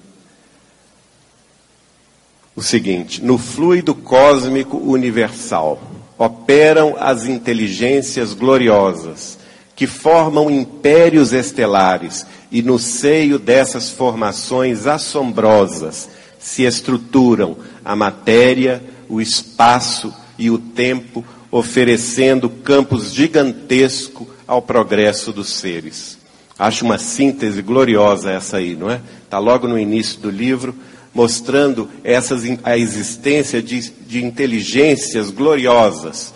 o 2.55 2.61
seguinte: 2.61 3.23
no 3.23 3.37
fluido 3.37 3.93
cósmico 3.93 4.77
universal 4.77 5.81
operam 6.17 6.95
as 6.99 7.25
inteligências 7.25 8.33
gloriosas 8.33 9.37
que 9.75 9.87
formam 9.87 10.51
impérios 10.51 11.33
estelares 11.33 12.25
e 12.51 12.61
no 12.61 12.77
seio 12.77 13.39
dessas 13.39 13.89
formações 13.89 14.85
assombrosas 14.85 16.09
se 16.39 16.63
estruturam 16.63 17.57
a 17.83 17.95
matéria, 17.95 18.83
o 19.09 19.19
espaço 19.21 20.13
e 20.37 20.49
o 20.51 20.57
tempo, 20.57 21.25
oferecendo 21.49 22.49
campos 22.49 23.13
gigantescos 23.13 24.27
ao 24.47 24.61
progresso 24.61 25.31
dos 25.31 25.49
seres. 25.49 26.17
Acho 26.57 26.85
uma 26.85 26.97
síntese 26.97 27.61
gloriosa 27.61 28.31
essa 28.31 28.57
aí, 28.57 28.75
não 28.75 28.91
é? 28.91 29.01
Está 29.23 29.39
logo 29.39 29.67
no 29.67 29.79
início 29.79 30.19
do 30.19 30.29
livro, 30.29 30.75
mostrando 31.13 31.89
essas, 32.03 32.43
a 32.63 32.77
existência 32.77 33.61
de, 33.61 33.89
de 33.89 34.23
inteligências 34.23 35.29
gloriosas 35.29 36.33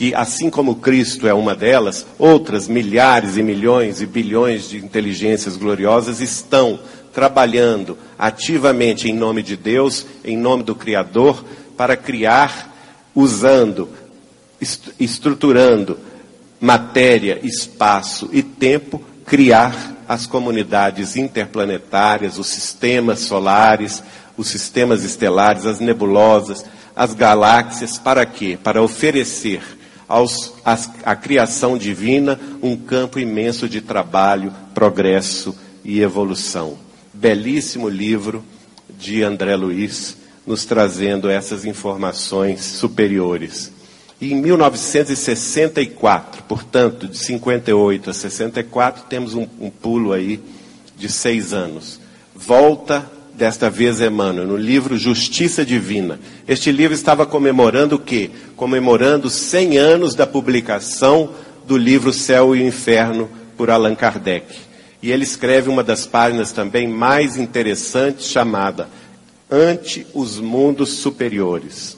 que, 0.00 0.14
assim 0.14 0.48
como 0.48 0.76
Cristo 0.76 1.28
é 1.28 1.34
uma 1.34 1.54
delas, 1.54 2.06
outras 2.18 2.66
milhares 2.66 3.36
e 3.36 3.42
milhões 3.42 4.00
e 4.00 4.06
bilhões 4.06 4.66
de 4.66 4.78
inteligências 4.78 5.58
gloriosas 5.58 6.22
estão 6.22 6.80
trabalhando 7.12 7.98
ativamente 8.18 9.10
em 9.10 9.12
nome 9.12 9.42
de 9.42 9.58
Deus, 9.58 10.06
em 10.24 10.38
nome 10.38 10.62
do 10.62 10.74
Criador, 10.74 11.44
para 11.76 11.98
criar, 11.98 12.74
usando, 13.14 13.90
estruturando 14.98 15.98
matéria, 16.58 17.38
espaço 17.42 18.30
e 18.32 18.42
tempo, 18.42 19.02
criar 19.26 20.02
as 20.08 20.26
comunidades 20.26 21.14
interplanetárias, 21.14 22.38
os 22.38 22.46
sistemas 22.46 23.20
solares, 23.20 24.02
os 24.34 24.48
sistemas 24.48 25.04
estelares, 25.04 25.66
as 25.66 25.78
nebulosas, 25.78 26.64
as 26.96 27.12
galáxias, 27.12 27.98
para 27.98 28.24
quê? 28.24 28.58
Para 28.62 28.82
oferecer 28.82 29.60
aos, 30.10 30.52
à 31.04 31.14
criação 31.14 31.78
divina 31.78 32.40
um 32.60 32.76
campo 32.76 33.20
imenso 33.20 33.68
de 33.68 33.80
trabalho, 33.80 34.52
progresso 34.74 35.56
e 35.84 36.00
evolução. 36.00 36.76
Belíssimo 37.14 37.88
livro 37.88 38.44
de 38.98 39.22
André 39.22 39.54
Luiz, 39.54 40.16
nos 40.44 40.64
trazendo 40.64 41.30
essas 41.30 41.64
informações 41.64 42.62
superiores. 42.62 43.70
E 44.20 44.32
em 44.32 44.42
1964, 44.42 46.42
portanto, 46.42 47.06
de 47.06 47.16
58 47.16 48.10
a 48.10 48.12
64, 48.12 49.04
temos 49.08 49.34
um, 49.34 49.46
um 49.60 49.70
pulo 49.70 50.12
aí 50.12 50.40
de 50.96 51.08
seis 51.08 51.52
anos. 51.52 52.00
Volta 52.34 53.08
desta 53.40 53.70
vez 53.70 54.02
Emmanuel, 54.02 54.46
no 54.46 54.56
livro 54.58 54.98
Justiça 54.98 55.64
Divina. 55.64 56.20
Este 56.46 56.70
livro 56.70 56.92
estava 56.92 57.24
comemorando 57.24 57.96
o 57.96 57.98
quê? 57.98 58.30
Comemorando 58.54 59.30
100 59.30 59.78
anos 59.78 60.14
da 60.14 60.26
publicação 60.26 61.30
do 61.66 61.78
livro 61.78 62.12
Céu 62.12 62.54
e 62.54 62.60
o 62.60 62.66
Inferno 62.66 63.30
por 63.56 63.70
Allan 63.70 63.94
Kardec. 63.94 64.44
E 65.02 65.10
ele 65.10 65.24
escreve 65.24 65.70
uma 65.70 65.82
das 65.82 66.04
páginas 66.06 66.52
também 66.52 66.86
mais 66.86 67.38
interessantes, 67.38 68.26
chamada 68.26 68.90
Ante 69.50 70.06
os 70.12 70.38
Mundos 70.38 70.98
Superiores. 70.98 71.96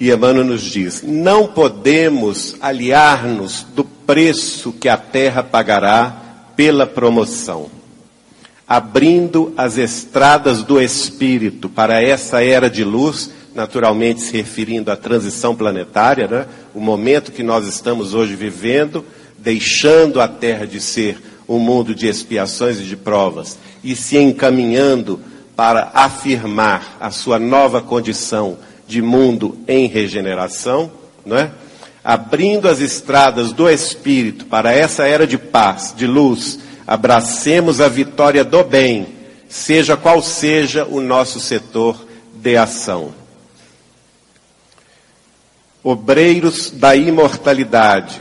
E 0.00 0.10
Emmanuel 0.10 0.46
nos 0.46 0.62
diz: 0.62 1.00
não 1.04 1.46
podemos 1.46 2.56
aliar-nos 2.60 3.62
do 3.72 3.84
preço 3.84 4.72
que 4.72 4.88
a 4.88 4.96
terra 4.96 5.44
pagará 5.44 6.23
pela 6.56 6.86
promoção, 6.86 7.70
abrindo 8.66 9.52
as 9.56 9.76
estradas 9.76 10.62
do 10.62 10.80
espírito 10.80 11.68
para 11.68 12.02
essa 12.02 12.42
era 12.42 12.70
de 12.70 12.84
luz, 12.84 13.30
naturalmente 13.54 14.20
se 14.20 14.36
referindo 14.36 14.90
à 14.90 14.96
transição 14.96 15.54
planetária, 15.54 16.26
né? 16.26 16.46
o 16.74 16.80
momento 16.80 17.32
que 17.32 17.42
nós 17.42 17.66
estamos 17.66 18.14
hoje 18.14 18.34
vivendo, 18.34 19.04
deixando 19.38 20.20
a 20.20 20.26
Terra 20.26 20.66
de 20.66 20.80
ser 20.80 21.20
um 21.48 21.58
mundo 21.58 21.94
de 21.94 22.08
expiações 22.08 22.80
e 22.80 22.84
de 22.84 22.96
provas 22.96 23.58
e 23.82 23.94
se 23.94 24.16
encaminhando 24.16 25.20
para 25.54 25.90
afirmar 25.94 26.96
a 26.98 27.10
sua 27.10 27.38
nova 27.38 27.80
condição 27.80 28.58
de 28.88 29.00
mundo 29.00 29.56
em 29.68 29.86
regeneração, 29.86 30.90
não 31.24 31.36
é? 31.36 31.50
Abrindo 32.04 32.68
as 32.68 32.80
estradas 32.80 33.50
do 33.50 33.68
Espírito 33.68 34.44
para 34.44 34.70
essa 34.70 35.06
era 35.06 35.26
de 35.26 35.38
paz, 35.38 35.94
de 35.96 36.06
luz, 36.06 36.58
abracemos 36.86 37.80
a 37.80 37.88
vitória 37.88 38.44
do 38.44 38.62
bem, 38.62 39.08
seja 39.48 39.96
qual 39.96 40.22
seja 40.22 40.84
o 40.84 41.00
nosso 41.00 41.40
setor 41.40 42.06
de 42.34 42.58
ação. 42.58 43.14
Obreiros 45.82 46.70
da 46.70 46.94
imortalidade, 46.94 48.20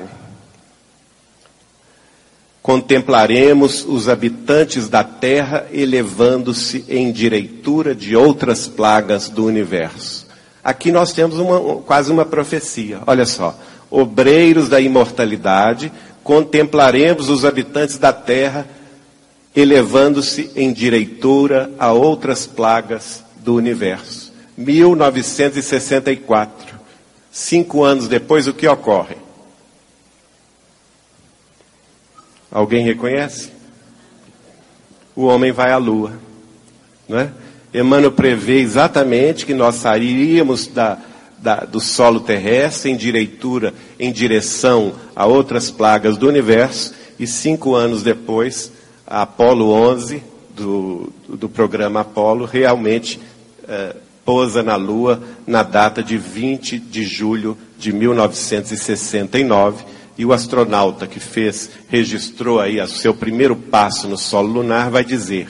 contemplaremos 2.61 3.83
os 3.85 4.07
habitantes 4.07 4.87
da 4.87 5.03
terra 5.03 5.67
elevando-se 5.73 6.85
em 6.87 7.11
direitura 7.11 7.93
de 7.93 8.15
outras 8.15 8.65
plagas 8.65 9.27
do 9.27 9.45
universo. 9.45 10.25
Aqui 10.63 10.89
nós 10.89 11.11
temos 11.11 11.37
uma, 11.37 11.81
quase 11.81 12.09
uma 12.09 12.23
profecia. 12.23 13.01
Olha 13.05 13.25
só 13.25 13.57
obreiros 13.93 14.67
da 14.67 14.81
imortalidade, 14.81 15.89
contemplaremos 16.23 17.29
os 17.29 17.45
habitantes 17.45 17.99
da 17.99 18.11
terra 18.11 18.67
elevando-se 19.55 20.49
em 20.55 20.73
direitura 20.73 21.69
a 21.77 21.91
outras 21.91 22.47
plagas 22.47 23.23
do 23.37 23.53
universo. 23.53 24.33
1964. 24.57 26.73
Cinco 27.31 27.83
anos 27.83 28.07
depois, 28.07 28.47
o 28.47 28.53
que 28.53 28.67
ocorre? 28.67 29.17
Alguém 32.51 32.83
reconhece? 32.83 33.51
O 35.15 35.25
homem 35.25 35.51
vai 35.51 35.71
à 35.71 35.77
lua. 35.77 36.13
Não 37.07 37.19
é? 37.19 37.29
Emmanuel 37.71 38.11
prevê 38.11 38.59
exatamente 38.59 39.45
que 39.45 39.53
nós 39.53 39.75
sairíamos 39.75 40.65
da, 40.65 40.97
da, 41.43 41.57
do 41.57 41.81
solo 41.81 42.21
terrestre 42.21 42.89
em 42.89 42.95
direitura, 42.95 43.73
em 43.99 44.13
direção 44.13 44.93
a 45.13 45.25
outras 45.25 45.69
plagas 45.69 46.15
do 46.15 46.27
universo, 46.27 46.93
e 47.19 47.27
cinco 47.27 47.75
anos 47.75 48.01
depois, 48.01 48.71
a 49.05 49.23
Apolo 49.23 49.69
11, 49.69 50.23
do, 50.55 51.11
do 51.27 51.49
programa 51.49 51.99
Apolo, 51.99 52.45
realmente 52.45 53.19
eh, 53.67 53.95
pousa 54.23 54.63
na 54.63 54.77
Lua 54.77 55.21
na 55.45 55.63
data 55.63 56.01
de 56.01 56.17
20 56.17 56.79
de 56.79 57.03
julho 57.03 57.57
de 57.77 57.91
1969, 57.91 59.83
e 60.17 60.25
o 60.25 60.31
astronauta 60.31 61.07
que 61.07 61.19
fez, 61.19 61.69
registrou 61.89 62.59
aí 62.59 62.79
o 62.79 62.87
seu 62.87 63.13
primeiro 63.13 63.55
passo 63.55 64.07
no 64.07 64.17
solo 64.17 64.47
lunar, 64.47 64.89
vai 64.89 65.03
dizer: 65.03 65.49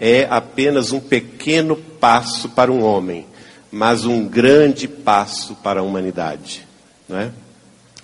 é 0.00 0.26
apenas 0.30 0.90
um 0.90 1.00
pequeno 1.00 1.76
passo 1.76 2.48
para 2.48 2.72
um 2.72 2.82
homem 2.82 3.26
mas 3.74 4.04
um 4.04 4.24
grande 4.24 4.86
passo 4.86 5.56
para 5.56 5.80
a 5.80 5.82
humanidade. 5.82 6.64
Não 7.08 7.18
é? 7.18 7.30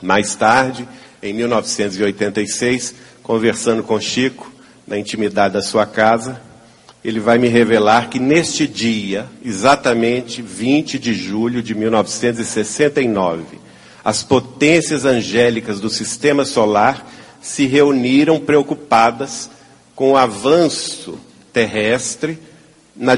Mais 0.02 0.34
tarde, 0.34 0.88
em 1.22 1.32
1986, 1.32 2.92
conversando 3.22 3.84
com 3.84 4.00
Chico, 4.00 4.52
na 4.84 4.98
intimidade 4.98 5.54
da 5.54 5.62
sua 5.62 5.86
casa, 5.86 6.42
ele 7.04 7.20
vai 7.20 7.38
me 7.38 7.46
revelar 7.46 8.10
que 8.10 8.18
neste 8.18 8.66
dia, 8.66 9.26
exatamente 9.44 10.42
20 10.42 10.98
de 10.98 11.14
julho 11.14 11.62
de 11.62 11.72
1969, 11.72 13.44
as 14.04 14.24
potências 14.24 15.04
angélicas 15.04 15.78
do 15.78 15.88
sistema 15.88 16.44
solar 16.44 17.08
se 17.40 17.66
reuniram 17.66 18.40
preocupadas 18.40 19.48
com 19.94 20.12
o 20.12 20.16
avanço 20.16 21.16
terrestre 21.52 22.40
na 22.96 23.16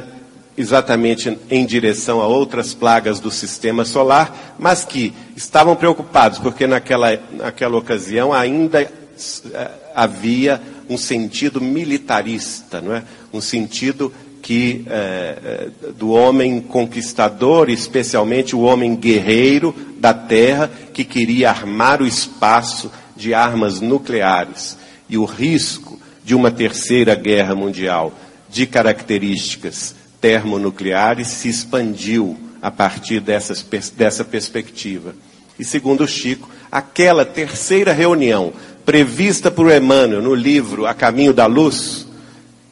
exatamente 0.57 1.39
em 1.51 1.65
direção 1.65 2.21
a 2.21 2.27
outras 2.27 2.75
plagas 2.75 3.19
do 3.19 3.31
sistema 3.31 3.85
solar, 3.85 4.55
mas 4.59 4.85
que 4.85 5.13
estavam 5.37 5.75
preocupados 5.75 6.39
porque 6.39 6.67
naquela, 6.67 7.19
naquela 7.33 7.77
ocasião 7.77 8.33
ainda 8.33 8.83
eh, 8.83 9.71
havia 9.95 10.61
um 10.89 10.99
sentido 10.99 11.61
militarista, 11.61 12.81
não 12.81 12.95
é? 12.95 13.03
um 13.33 13.41
sentido 13.41 14.13
que 14.43 14.85
é, 14.91 15.69
do 15.97 16.11
homem 16.11 16.61
conquistador, 16.61 17.71
especialmente 17.71 18.57
o 18.57 18.63
homem 18.63 18.97
guerreiro 18.97 19.73
da 20.01 20.13
terra, 20.13 20.69
que 20.93 21.05
queria 21.05 21.49
armar 21.49 22.03
o 22.03 22.07
espaço 22.07 22.91
de 23.17 23.33
armas 23.33 23.81
nucleares. 23.81 24.77
E 25.09 25.17
o 25.17 25.25
risco 25.25 25.97
de 26.25 26.35
uma 26.35 26.51
terceira 26.51 27.15
guerra 27.15 27.55
mundial, 27.55 28.13
de 28.51 28.67
características 28.67 29.95
termonucleares 30.23 31.27
se 31.27 31.49
expandiu 31.49 32.39
a 32.63 32.71
partir 32.71 33.21
dessas, 33.21 33.63
dessa 33.95 34.25
perspectiva. 34.25 35.15
E 35.59 35.65
segundo 35.65 36.07
Chico, 36.07 36.49
aquela 36.71 37.25
terceira 37.25 37.93
reunião 37.93 38.53
prevista 38.87 39.51
por 39.51 39.71
Emmanuel 39.71 40.23
no 40.23 40.35
livro 40.35 40.87
A 40.87 40.95
Caminho 40.95 41.35
da 41.35 41.47
Luz, 41.47 42.07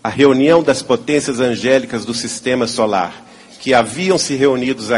a 0.03 0.09
reunião 0.09 0.63
das 0.63 0.81
potências 0.81 1.41
angélicas 1.41 2.05
do 2.05 2.15
sistema 2.15 2.67
solar, 2.69 3.27
que 3.61 3.75
haviam 3.75 4.17
se 4.17 4.35
reunidos 4.37 4.89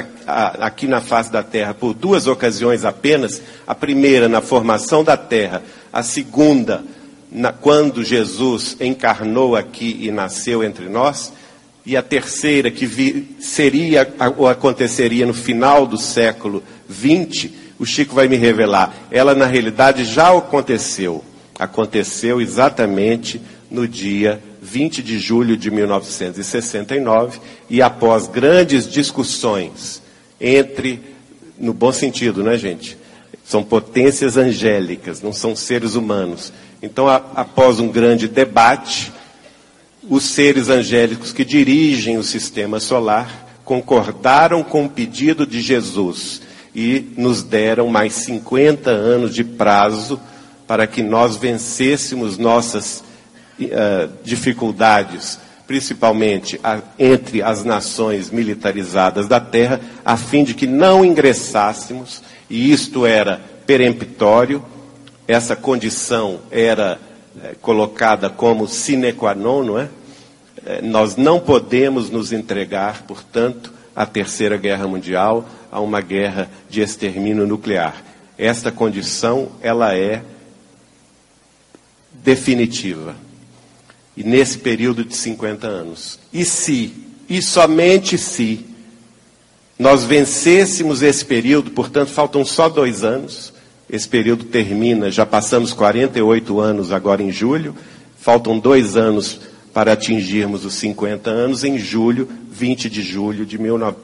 aqui 0.61 0.87
na 0.87 1.01
face 1.01 1.33
da 1.33 1.43
Terra 1.43 1.75
por 1.75 1.95
duas 1.95 2.27
ocasiões 2.27 2.85
apenas, 2.85 3.43
a 3.67 3.75
primeira 3.75 4.29
na 4.29 4.41
formação 4.41 5.03
da 5.03 5.17
Terra, 5.17 5.63
a 5.93 6.03
segunda 6.03 6.85
na, 7.31 7.51
quando 7.51 8.05
Jesus 8.05 8.77
encarnou 8.79 9.57
aqui 9.57 9.99
e 10.03 10.11
nasceu 10.11 10.63
entre 10.63 10.89
nós, 10.89 11.33
e 11.85 11.97
a 11.97 12.03
terceira, 12.03 12.71
que 12.71 12.87
vi, 12.87 13.37
seria 13.41 14.09
ou 14.37 14.49
aconteceria 14.49 15.27
no 15.27 15.35
final 15.35 15.87
do 15.87 15.99
século 15.99 16.63
XX, 16.91 17.51
o 17.79 17.85
Chico 17.85 18.15
vai 18.15 18.29
me 18.29 18.37
revelar. 18.37 18.95
Ela, 19.11 19.35
na 19.35 19.47
realidade, 19.47 20.05
já 20.05 20.37
aconteceu. 20.37 21.25
Aconteceu 21.59 22.41
exatamente 22.41 23.41
no 23.71 23.89
dia 23.89 24.41
20 24.61 25.03
de 25.03 25.19
julho 25.19 25.57
de 25.57 25.71
1969, 25.71 27.41
e 27.69 27.83
após 27.83 28.29
grandes 28.29 28.89
discussões 28.89 30.01
entre, 30.41 31.01
no 31.59 31.75
bom 31.75 31.91
sentido, 31.91 32.45
né, 32.45 32.57
gente? 32.57 32.97
São 33.45 33.65
potências 33.65 34.37
angélicas, 34.37 35.21
não 35.21 35.33
são 35.33 35.57
seres 35.57 35.97
humanos. 35.97 36.53
Então, 36.81 37.09
a, 37.09 37.17
após 37.35 37.81
um 37.81 37.89
grande 37.89 38.29
debate, 38.29 39.13
os 40.09 40.25
seres 40.25 40.69
angélicos 40.69 41.33
que 41.33 41.45
dirigem 41.45 42.19
o 42.19 42.23
sistema 42.23 42.81
solar 42.81 43.61
concordaram 43.65 44.63
com 44.63 44.85
o 44.85 44.89
pedido 44.89 45.47
de 45.47 45.61
Jesus 45.61 46.43
e 46.75 47.13
nos 47.17 47.43
deram 47.43 47.89
mais 47.89 48.15
50 48.15 48.91
anos 48.91 49.35
de 49.35 49.45
prazo 49.45 50.21
para 50.67 50.87
que 50.87 51.03
nós 51.03 51.37
vencêssemos 51.37 52.39
nossas 52.39 53.05
uh, 53.61 54.11
dificuldades, 54.25 55.39
principalmente 55.67 56.59
a, 56.65 56.81
entre 56.99 57.43
as 57.43 57.63
nações 57.63 58.31
militarizadas 58.31 59.29
da 59.29 59.39
terra, 59.39 59.81
a 60.05 60.17
fim 60.17 60.45
de 60.45 60.55
que 60.55 60.67
não 60.67 61.05
ingressássemos, 61.05 62.23
e 62.49 62.73
isto 62.73 63.07
era 63.07 63.41
peremptório, 63.67 64.65
essa 65.29 65.55
condição 65.55 66.41
era 66.51 66.99
é, 67.43 67.55
colocada 67.61 68.29
como 68.29 68.69
sine 68.69 69.13
qua 69.13 69.35
non, 69.35 69.65
não 69.65 69.79
é? 69.79 69.89
é? 70.67 70.83
Nós 70.83 71.17
não 71.17 71.41
podemos 71.41 72.11
nos 72.11 72.33
entregar, 72.33 73.03
portanto, 73.03 73.73
à 73.95 74.05
Terceira 74.05 74.57
Guerra 74.57 74.87
Mundial, 74.87 75.49
a 75.71 75.81
uma 75.81 76.01
guerra 76.01 76.51
de 76.69 76.81
extermínio 76.81 77.47
nuclear. 77.47 78.03
Esta 78.37 78.71
condição, 78.71 79.53
ela 79.63 79.97
é 79.97 80.23
definitiva. 82.13 83.17
E 84.17 84.23
nesse 84.23 84.59
período 84.59 85.05
de 85.05 85.17
50 85.17 85.67
anos. 85.67 86.19
E 86.33 86.45
se, 86.45 86.93
e 87.29 87.41
somente 87.41 88.19
se, 88.19 88.67
nós 89.79 90.05
vencêssemos 90.05 91.03
esse 91.03 91.25
período, 91.25 91.71
portanto, 91.71 92.11
faltam 92.11 92.45
só 92.45 92.69
dois 92.69 93.05
anos, 93.05 93.52
esse 93.93 94.09
período 94.09 94.45
termina, 94.45 95.11
já 95.11 95.27
passamos 95.27 95.75
48 95.75 96.59
anos 96.59 96.91
agora 96.91 97.23
em 97.23 97.31
julho, 97.31 97.77
faltam 98.19 98.59
dois 98.59 98.97
anos 98.97 99.39
para 99.75 99.93
atingirmos 99.93 100.65
os 100.65 100.73
50 100.75 101.29
anos 101.29 101.63
em 101.63 101.79
julho, 101.79 102.27
20 102.51 102.89
de 102.89 103.03
julho 103.03 103.45
de, 103.45 103.59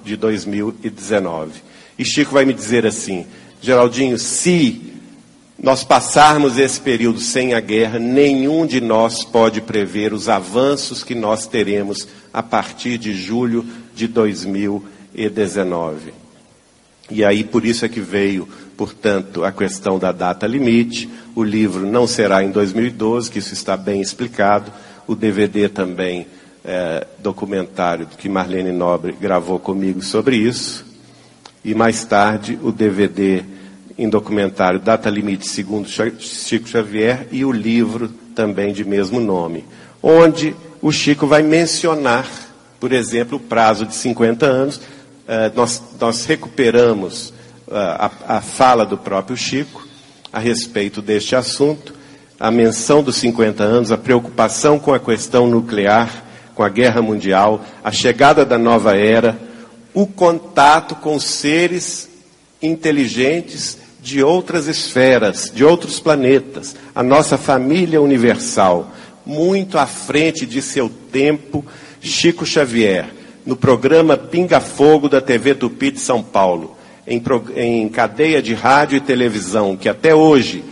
de 0.05 0.17
2019. 0.17 1.53
E 1.99 2.05
Chico 2.05 2.35
vai 2.35 2.45
me 2.45 2.53
dizer 2.53 2.85
assim, 2.85 3.25
Geraldinho, 3.63 4.19
se 4.19 4.93
nós 5.59 5.85
passarmos 5.85 6.59
esse 6.59 6.79
período 6.79 7.19
sem 7.19 7.55
a 7.55 7.61
guerra, 7.61 7.99
nenhum 7.99 8.67
de 8.67 8.83
nós 8.83 9.25
pode 9.25 9.63
prever 9.63 10.13
os 10.13 10.29
avanços 10.29 11.03
que 11.03 11.15
nós 11.15 11.47
teremos 11.47 12.07
a 12.31 12.43
partir 12.43 12.99
de 12.99 13.15
julho 13.15 13.65
de 13.95 14.07
2019. 14.07 16.28
E 17.11 17.25
aí 17.25 17.43
por 17.43 17.65
isso 17.65 17.85
é 17.85 17.89
que 17.89 18.01
veio 18.01 18.49
portanto, 18.79 19.45
a 19.45 19.51
questão 19.51 19.99
da 19.99 20.13
data 20.13 20.47
limite. 20.47 21.11
O 21.35 21.43
livro 21.43 21.85
não 21.85 22.07
será 22.07 22.45
em 22.45 22.51
2012, 22.53 23.29
que 23.29 23.41
isso 23.41 23.53
está 23.53 23.77
bem 23.77 24.01
explicado. 24.01 24.73
O 25.05 25.17
DVD 25.17 25.69
também, 25.69 26.29
é, 26.65 27.05
documentário 27.19 28.07
que 28.07 28.29
Marlene 28.29 28.71
Nobre 28.71 29.17
gravou 29.21 29.59
comigo 29.59 30.01
sobre 30.01 30.37
isso. 30.37 30.87
E 31.65 31.75
mais 31.75 32.05
tarde, 32.05 32.57
o 32.63 32.71
DVD 32.71 33.43
em 33.99 34.09
documentário 34.09 34.79
Data 34.79 35.11
Limite 35.11 35.49
segundo 35.49 35.89
Chico 35.89 36.69
Xavier 36.69 37.27
e 37.33 37.45
o 37.45 37.51
livro 37.51 38.09
também 38.33 38.73
de 38.73 38.85
mesmo 38.85 39.19
nome, 39.19 39.65
onde 40.01 40.55
o 40.81 40.93
Chico 40.93 41.27
vai 41.27 41.43
mencionar, 41.43 42.29
por 42.79 42.93
exemplo, 42.93 43.39
o 43.39 43.41
prazo 43.41 43.85
de 43.85 43.97
50 43.97 44.47
anos. 44.47 44.81
É, 45.29 45.53
nós, 45.55 45.83
nós 46.01 46.25
recuperamos 46.25 47.35
a, 47.71 48.11
a 48.27 48.41
fala 48.41 48.87
do 48.87 48.97
próprio 48.97 49.37
Chico 49.37 49.87
a 50.33 50.39
respeito 50.39 51.03
deste 51.03 51.37
assunto, 51.37 51.93
a 52.41 52.51
menção 52.51 53.03
dos 53.03 53.17
50 53.17 53.63
anos, 53.63 53.93
a 53.93 53.99
preocupação 53.99 54.79
com 54.79 54.95
a 54.95 54.99
questão 54.99 55.47
nuclear, 55.47 56.25
com 56.55 56.63
a 56.63 56.69
guerra 56.71 57.03
mundial, 57.03 57.63
a 57.85 57.93
chegada 57.93 58.43
da 58.43 58.57
nova 58.57 58.97
era, 58.97 59.39
o 59.93 60.07
contato 60.07 60.95
com 60.95 61.21
seres 61.21 62.09
inteligentes 62.63 63.77
de 64.01 64.23
outras 64.23 64.67
esferas, 64.67 65.53
de 65.55 65.63
outros 65.63 66.01
planetas, 66.01 66.75
a 66.95 67.03
nossa 67.03 67.37
família 67.37 68.01
universal, 68.01 68.93
muito 69.27 69.77
à 69.77 69.87
frente 69.87 70.47
de 70.47 70.63
seu 70.63 70.89
tempo, 70.89 71.63
Chico 72.01 72.47
Xavier, 72.47 73.18
no 73.49 73.57
programa 73.57 74.15
Pinga 74.15 74.61
Fogo 74.61 75.09
da 75.09 75.23
TV 75.23 75.55
Tupi 75.55 75.91
de 75.91 76.01
São 76.01 76.23
Paulo, 76.23 76.77
em, 77.07 77.23
em 77.57 77.89
cadeia 77.89 78.43
de 78.43 78.53
rádio 78.53 78.99
e 78.99 79.01
televisão, 79.01 79.75
que 79.75 79.89
até 79.89 80.15
hoje, 80.15 80.63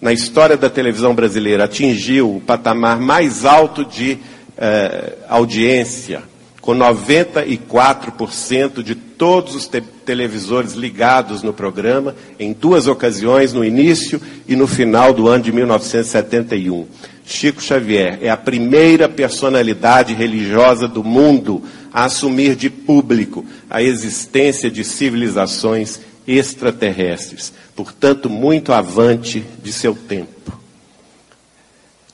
na 0.00 0.12
história 0.12 0.56
da 0.56 0.68
televisão 0.68 1.14
brasileira, 1.14 1.66
atingiu 1.66 2.34
o 2.34 2.40
patamar 2.40 2.98
mais 2.98 3.44
alto 3.44 3.84
de 3.84 4.18
eh, 4.58 5.12
audiência, 5.28 6.24
com 6.60 6.74
94% 6.74 8.82
de 8.82 8.96
todos 8.96 9.54
os 9.54 9.68
te 9.68 9.80
televisores 9.80 10.72
ligados 10.72 11.44
no 11.44 11.52
programa, 11.52 12.16
em 12.40 12.52
duas 12.52 12.88
ocasiões, 12.88 13.52
no 13.52 13.64
início 13.64 14.20
e 14.48 14.56
no 14.56 14.66
final 14.66 15.12
do 15.12 15.28
ano 15.28 15.44
de 15.44 15.52
1971. 15.52 16.86
Chico 17.24 17.60
Xavier 17.60 18.18
é 18.22 18.30
a 18.30 18.36
primeira 18.36 19.08
personalidade 19.08 20.14
religiosa 20.14 20.86
do 20.86 21.02
mundo 21.02 21.60
a 21.96 22.04
assumir 22.04 22.54
de 22.54 22.68
público 22.68 23.42
a 23.70 23.80
existência 23.82 24.70
de 24.70 24.84
civilizações 24.84 25.98
extraterrestres, 26.28 27.54
portanto, 27.74 28.28
muito 28.28 28.70
avante 28.70 29.40
de 29.62 29.72
seu 29.72 29.94
tempo. 29.94 30.60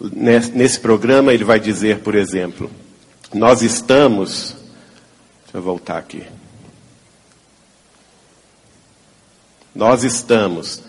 Nesse 0.01 0.79
programa, 0.79 1.35
ele 1.35 1.43
vai 1.43 1.59
dizer, 1.59 1.99
por 1.99 2.15
exemplo, 2.15 2.71
nós 3.35 3.61
estamos. 3.61 4.55
Deixa 5.43 5.59
eu 5.59 5.63
voltar 5.63 5.99
aqui. 5.99 6.23
Nós 9.75 10.05
estamos 10.05 10.81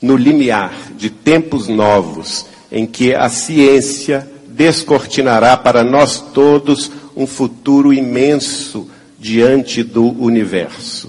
no 0.00 0.16
limiar 0.16 0.92
de 0.92 1.10
tempos 1.10 1.66
novos 1.66 2.53
em 2.74 2.86
que 2.86 3.14
a 3.14 3.28
ciência 3.28 4.28
descortinará 4.48 5.56
para 5.56 5.84
nós 5.84 6.20
todos 6.20 6.90
um 7.16 7.24
futuro 7.24 7.92
imenso 7.92 8.90
diante 9.16 9.84
do 9.84 10.04
universo. 10.20 11.08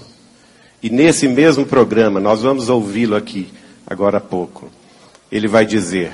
E 0.80 0.88
nesse 0.88 1.26
mesmo 1.26 1.66
programa, 1.66 2.20
nós 2.20 2.42
vamos 2.42 2.68
ouvi-lo 2.68 3.16
aqui, 3.16 3.48
agora 3.84 4.18
há 4.18 4.20
pouco, 4.20 4.68
ele 5.30 5.48
vai 5.48 5.66
dizer: 5.66 6.12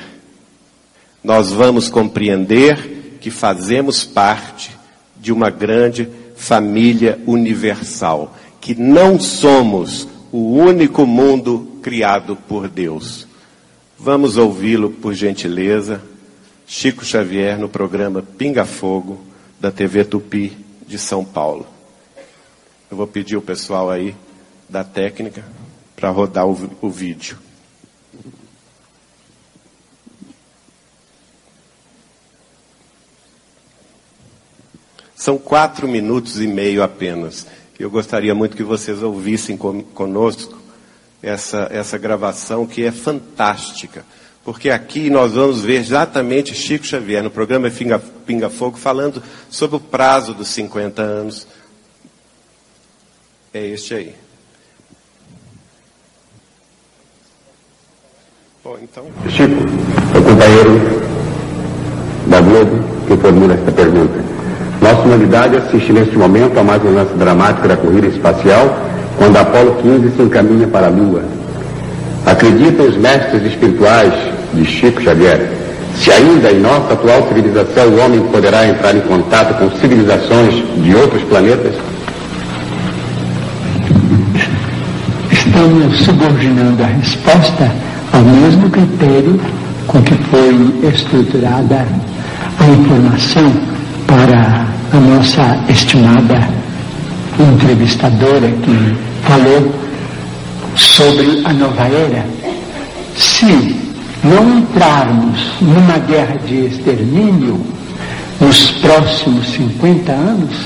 Nós 1.23 1.53
vamos 1.53 1.91
compreender 1.91 3.19
que 3.21 3.31
fazemos 3.31 4.05
parte 4.05 4.71
de 5.21 5.31
uma 5.31 5.51
grande 5.51 6.09
família 6.35 7.21
universal, 7.27 8.35
que 8.59 8.75
não 8.75 9.21
somos 9.21 10.09
o 10.33 10.55
único 10.55 11.05
mundo 11.05 11.79
criado 11.83 12.39
por 12.49 12.71
Deus. 12.71 13.31
Vamos 14.05 14.37
ouvi-lo, 14.37 14.91
por 14.91 15.15
gentileza, 15.15 16.03
Chico 16.67 17.05
Xavier, 17.05 17.57
no 17.57 17.69
programa 17.69 18.21
Pinga 18.21 18.65
Fogo, 18.65 19.25
da 19.61 19.71
TV 19.71 20.05
Tupi 20.05 20.59
de 20.85 20.99
São 20.99 21.25
Paulo. 21.25 21.65
Eu 22.91 22.97
vou 22.97 23.07
pedir 23.07 23.37
o 23.37 23.41
pessoal 23.41 23.89
aí 23.89 24.17
da 24.69 24.83
técnica 24.83 25.45
para 25.95 26.11
rodar 26.11 26.49
o, 26.49 26.69
o 26.81 26.91
vídeo. 26.91 27.39
São 35.15 35.39
quatro 35.39 35.87
minutos 35.87 36.41
e 36.41 36.49
meio 36.49 36.83
apenas. 36.83 37.47
Eu 37.79 37.89
gostaria 37.89 38.35
muito 38.35 38.57
que 38.57 38.65
vocês 38.65 39.01
ouvissem 39.01 39.57
conosco 39.57 40.61
essa, 41.23 41.69
essa 41.71 41.97
gravação 41.97 42.67
que 42.67 42.85
é 42.85 42.91
fantástica. 42.91 44.05
Porque 44.45 44.71
aqui 44.71 45.09
nós 45.09 45.35
vamos 45.35 45.63
ver 45.63 45.77
exatamente 45.77 46.55
Chico 46.55 46.85
Xavier 46.85 47.23
no 47.23 47.31
programa 47.31 47.71
Pinga, 47.71 48.01
Pinga 48.27 48.51
Fogo 48.51 48.77
falando 48.77 49.23
sobre 49.49 49.77
o 49.77 49.81
prazo 49.81 50.35
dos 50.35 50.49
50 50.49 51.01
anos. 51.01 51.47
É 53.55 53.65
este 53.65 53.95
aí. 53.95 54.15
Bom, 58.65 58.79
então. 58.83 59.07
Chico, 59.29 59.55
o 60.19 60.23
companheiro 60.25 61.03
da 62.27 62.41
Globo 62.41 62.93
que 63.07 63.17
formula 63.17 63.55
esta 63.55 63.71
pergunta. 63.71 64.15
Nossa 64.81 65.03
humanidade 65.03 65.57
assiste 65.57 65.93
neste 65.93 66.17
momento 66.17 66.59
a 66.59 66.65
mais 66.65 66.83
um 66.85 66.95
lance 66.95 67.15
dramático 67.15 67.69
da 67.69 67.77
corrida 67.77 68.09
espacial 68.09 68.92
quando 69.17 69.37
Apolo 69.37 69.77
15 69.83 70.17
se 70.17 70.23
encaminha 70.23 70.67
para 70.67 70.87
a 70.87 70.91
Lua. 70.91 71.23
Acreditam 72.27 72.87
os 72.87 72.97
mestres 72.97 73.45
espirituais 73.45 74.13
de 74.55 74.65
Chico 74.65 75.03
Xavier 75.03 75.63
se 75.97 76.11
ainda 76.11 76.51
em 76.51 76.61
nossa 76.61 76.95
atual 76.95 77.29
civilização 77.29 77.89
o 77.89 78.01
homem 78.01 78.21
poderá 78.29 78.67
entrar 78.67 78.95
em 78.95 79.01
contato 79.01 79.55
com 79.59 79.71
civilizações 79.79 80.55
de 80.83 80.95
outros 80.95 81.23
planetas? 81.25 81.75
Estamos 85.31 86.05
subordinando 86.05 86.83
a 86.83 86.87
resposta 86.87 87.71
ao 88.13 88.23
mesmo 88.23 88.71
critério 88.71 89.41
com 89.87 90.03
que 90.03 90.15
foi 90.15 90.89
estruturada 90.89 91.87
a 92.59 92.67
informação 92.67 93.53
para 94.07 94.67
a 94.93 94.97
nossa 94.97 95.59
estimada 95.69 96.41
entrevistadora 97.39 98.49
que 98.49 98.97
falou 99.23 99.75
sobre 100.77 101.43
a 101.45 101.53
nova 101.53 101.85
era. 101.89 102.25
Se 103.17 103.77
não 104.25 104.59
entrarmos 104.59 105.41
numa 105.61 105.99
guerra 105.99 106.37
de 106.47 106.67
extermínio 106.67 107.61
nos 108.41 108.71
próximos 108.73 109.49
50 109.53 110.13
anos, 110.13 110.57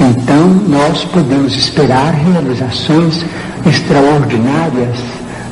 então 0.00 0.48
nós 0.68 1.04
podemos 1.04 1.54
esperar 1.54 2.12
realizações 2.14 3.24
extraordinárias 3.66 4.96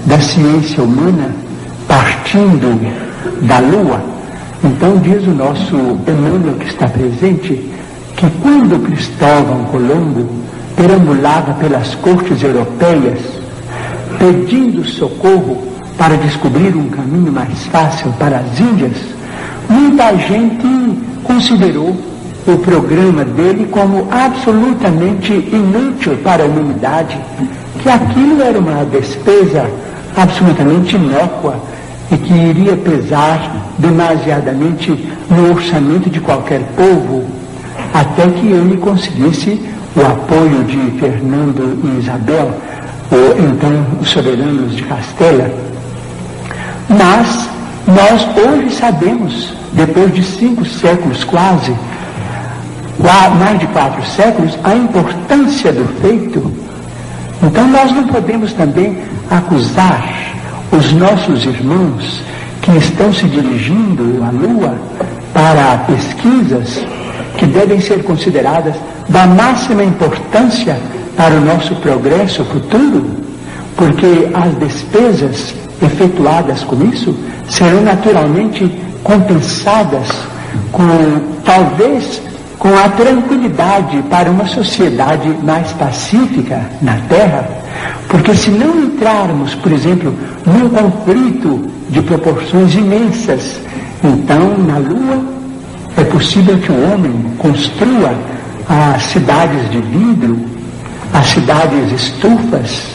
da 0.06 0.20
ciência 0.20 0.82
humana 0.82 1.30
partindo 1.88 2.80
da 3.42 3.58
Lua. 3.58 4.02
Então 4.62 4.98
diz 4.98 5.26
o 5.26 5.32
nosso 5.32 5.74
Emmanuel 6.06 6.54
que 6.58 6.66
está 6.66 6.88
presente 6.88 7.70
que 8.16 8.26
quando 8.42 8.82
Cristóvão 8.82 9.64
Colombo 9.64 10.26
perambulava 10.74 11.52
pelas 11.54 11.94
cortes 11.96 12.42
europeias 12.42 13.20
pedindo 14.18 14.84
socorro 14.84 15.62
para 15.98 16.16
descobrir 16.16 16.74
um 16.74 16.88
caminho 16.88 17.30
mais 17.30 17.66
fácil 17.66 18.12
para 18.18 18.38
as 18.38 18.58
Índias, 18.58 18.96
muita 19.68 20.16
gente 20.16 20.66
considerou 21.24 21.94
o 22.46 22.58
programa 22.58 23.24
dele 23.24 23.66
como 23.70 24.06
absolutamente 24.10 25.32
inútil 25.32 26.16
para 26.22 26.44
a 26.44 26.46
humanidade, 26.46 27.18
que 27.82 27.88
aquilo 27.88 28.40
era 28.42 28.58
uma 28.58 28.84
despesa 28.84 29.68
absolutamente 30.16 30.96
inócua 30.96 31.56
e 32.10 32.16
que 32.16 32.32
iria 32.32 32.76
pesar 32.76 33.74
demasiadamente 33.78 34.90
no 35.28 35.50
orçamento 35.50 36.08
de 36.08 36.20
qualquer 36.20 36.60
povo, 36.76 37.24
até 37.96 38.28
que 38.28 38.46
ele 38.46 38.76
conseguisse 38.76 39.58
o 39.96 40.00
apoio 40.02 40.62
de 40.64 40.98
Fernando 41.00 41.78
e 41.82 41.98
Isabel, 41.98 42.50
ou 43.10 43.38
então 43.38 43.86
os 44.00 44.10
soberanos 44.10 44.76
de 44.76 44.82
Castela. 44.82 45.50
Mas 46.90 47.48
nós 47.86 48.26
hoje 48.36 48.74
sabemos, 48.76 49.54
depois 49.72 50.14
de 50.14 50.22
cinco 50.22 50.66
séculos 50.66 51.24
quase, 51.24 51.74
mais 53.38 53.58
de 53.58 53.66
quatro 53.68 54.04
séculos, 54.04 54.58
a 54.62 54.74
importância 54.74 55.72
do 55.72 55.86
feito. 56.02 56.52
Então 57.42 57.66
nós 57.68 57.92
não 57.92 58.06
podemos 58.08 58.52
também 58.52 58.98
acusar 59.30 60.34
os 60.70 60.92
nossos 60.92 61.44
irmãos 61.46 62.20
que 62.60 62.72
estão 62.72 63.10
se 63.12 63.24
dirigindo 63.24 64.22
à 64.22 64.30
Lua 64.30 64.74
para 65.32 65.78
pesquisas 65.86 66.84
que 67.36 67.46
devem 67.46 67.80
ser 67.80 68.02
consideradas 68.02 68.74
da 69.08 69.26
máxima 69.26 69.84
importância 69.84 70.76
para 71.16 71.34
o 71.34 71.40
nosso 71.40 71.74
progresso 71.76 72.44
futuro, 72.44 73.06
porque 73.76 74.28
as 74.34 74.54
despesas 74.58 75.54
efetuadas 75.82 76.62
com 76.64 76.82
isso 76.84 77.14
serão 77.48 77.82
naturalmente 77.82 78.70
compensadas 79.02 80.08
com 80.72 80.82
talvez 81.44 82.22
com 82.58 82.68
a 82.76 82.88
tranquilidade 82.88 84.02
para 84.10 84.30
uma 84.30 84.46
sociedade 84.46 85.28
mais 85.42 85.70
pacífica 85.72 86.62
na 86.80 86.96
Terra, 87.08 87.48
porque 88.08 88.34
se 88.34 88.50
não 88.50 88.84
entrarmos, 88.84 89.54
por 89.56 89.70
exemplo, 89.72 90.12
num 90.46 90.68
conflito 90.70 91.70
de 91.90 92.00
proporções 92.02 92.74
imensas, 92.74 93.60
então 94.02 94.56
na 94.58 94.78
Lua 94.78 95.35
é 95.96 96.04
possível 96.04 96.58
que 96.58 96.70
o 96.70 96.92
homem 96.92 97.12
construa 97.38 98.14
as 98.68 99.02
cidades 99.04 99.70
de 99.70 99.80
vidro, 99.80 100.38
as 101.12 101.26
cidades 101.26 101.92
estufas, 101.92 102.86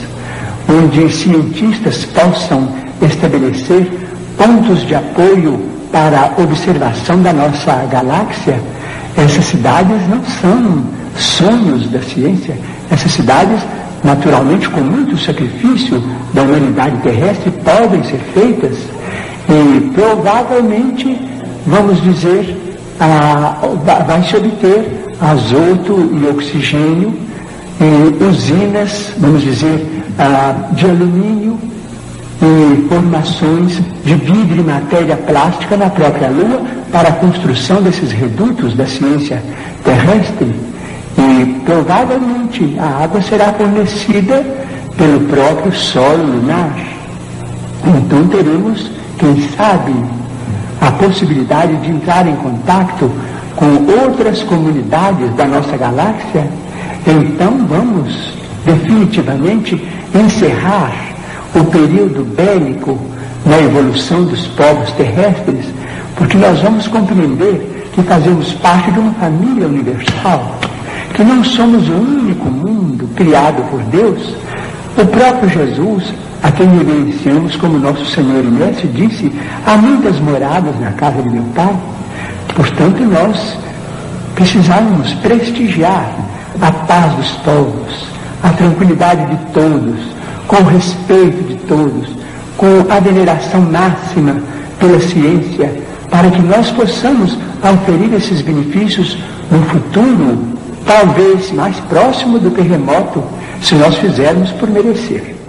onde 0.69 1.11
cientistas 1.11 2.05
possam 2.05 2.67
estabelecer 3.01 3.89
pontos 4.37 4.85
de 4.85 4.95
apoio 4.95 5.59
para 5.91 6.19
a 6.21 6.41
observação 6.41 7.21
da 7.21 7.33
nossa 7.33 7.85
galáxia 7.91 8.59
essas 9.17 9.45
cidades 9.45 10.07
não 10.07 10.23
são 10.23 10.83
sonhos 11.15 11.89
da 11.89 12.01
ciência. 12.01 12.57
Essas 12.89 13.11
cidades, 13.11 13.61
naturalmente, 14.03 14.69
com 14.69 14.81
muito 14.81 15.17
sacrifício 15.17 16.01
da 16.33 16.43
humanidade 16.43 16.97
terrestre, 16.97 17.51
podem 17.63 18.03
ser 18.03 18.19
feitas 18.33 18.77
e 19.49 19.81
provavelmente, 19.93 21.19
vamos 21.65 22.01
dizer, 22.01 22.57
vai 24.05 24.23
se 24.23 24.35
obter 24.35 25.07
azoto 25.19 26.11
e 26.13 26.27
oxigênio 26.27 27.13
e 27.79 28.23
usinas, 28.23 29.11
vamos 29.17 29.41
dizer, 29.41 30.03
de 30.73 30.85
alumínio 30.85 31.59
e 32.41 32.87
formações 32.87 33.79
de 34.03 34.15
vidro 34.15 34.61
e 34.61 34.63
matéria 34.63 35.15
plástica 35.15 35.77
na 35.77 35.89
própria 35.89 36.29
Lua 36.29 36.61
para 36.91 37.09
a 37.09 37.13
construção 37.13 37.81
desses 37.81 38.11
redutos 38.11 38.75
da 38.75 38.85
ciência 38.85 39.41
terrestre. 39.83 40.53
E 41.17 41.45
provavelmente 41.65 42.75
a 42.79 43.03
água 43.03 43.21
será 43.21 43.53
fornecida 43.53 44.43
pelo 44.97 45.19
próprio 45.21 45.73
solo 45.73 46.23
lunar. 46.23 46.75
Então 47.85 48.27
teremos, 48.27 48.91
quem 49.17 49.49
sabe, 49.49 49.93
a 50.81 50.91
possibilidade 50.91 51.75
de 51.77 51.91
entrar 51.91 52.27
em 52.27 52.35
contato 52.37 53.09
com 53.55 53.65
outras 54.01 54.41
comunidades 54.43 55.31
da 55.35 55.45
nossa 55.45 55.77
galáxia. 55.77 56.49
Então 57.05 57.65
vamos 57.67 58.33
definitivamente 58.65 59.81
encerrar 60.13 60.91
o 61.53 61.63
período 61.65 62.23
bélico 62.23 62.99
na 63.45 63.59
evolução 63.59 64.23
dos 64.23 64.47
povos 64.47 64.91
terrestres, 64.93 65.65
porque 66.15 66.37
nós 66.37 66.59
vamos 66.59 66.87
compreender 66.87 67.89
que 67.93 68.01
fazemos 68.03 68.53
parte 68.53 68.91
de 68.91 68.99
uma 68.99 69.13
família 69.13 69.67
universal, 69.67 70.55
que 71.13 71.23
não 71.23 71.43
somos 71.43 71.87
o 71.89 71.93
único 71.93 72.49
mundo 72.49 73.07
criado 73.15 73.63
por 73.69 73.81
Deus. 73.83 74.35
O 74.97 75.05
próprio 75.05 75.49
Jesus, 75.49 76.13
a 76.43 76.51
quem 76.51 76.67
reverenciamos 76.67 77.55
como 77.55 77.77
nosso 77.77 78.05
Senhor 78.07 78.43
e 78.43 78.47
Mestre, 78.47 78.87
disse: 78.87 79.31
há 79.65 79.77
muitas 79.77 80.19
moradas 80.19 80.79
na 80.79 80.91
casa 80.91 81.21
de 81.21 81.29
meu 81.29 81.43
Pai. 81.55 81.75
Portanto, 82.55 83.03
nós 83.03 83.57
precisamos 84.35 85.13
prestigiar 85.15 86.15
a 86.59 86.71
paz 86.71 87.13
dos 87.13 87.31
povos, 87.43 88.05
a 88.43 88.49
tranquilidade 88.49 89.25
de 89.25 89.45
todos, 89.53 89.99
com 90.47 90.57
o 90.57 90.65
respeito 90.65 91.43
de 91.43 91.55
todos, 91.67 92.09
com 92.57 92.91
a 92.91 92.99
veneração 92.99 93.61
máxima 93.61 94.37
pela 94.79 94.99
ciência, 94.99 95.71
para 96.09 96.29
que 96.29 96.41
nós 96.41 96.71
possamos 96.71 97.37
auferir 97.63 98.13
esses 98.13 98.41
benefícios 98.41 99.17
no 99.49 99.61
futuro, 99.63 100.39
talvez 100.85 101.51
mais 101.51 101.79
próximo 101.81 102.39
do 102.39 102.51
que 102.51 102.61
remoto, 102.61 103.23
se 103.61 103.75
nós 103.75 103.95
fizermos 103.95 104.51
por 104.51 104.69
merecer. 104.69 105.40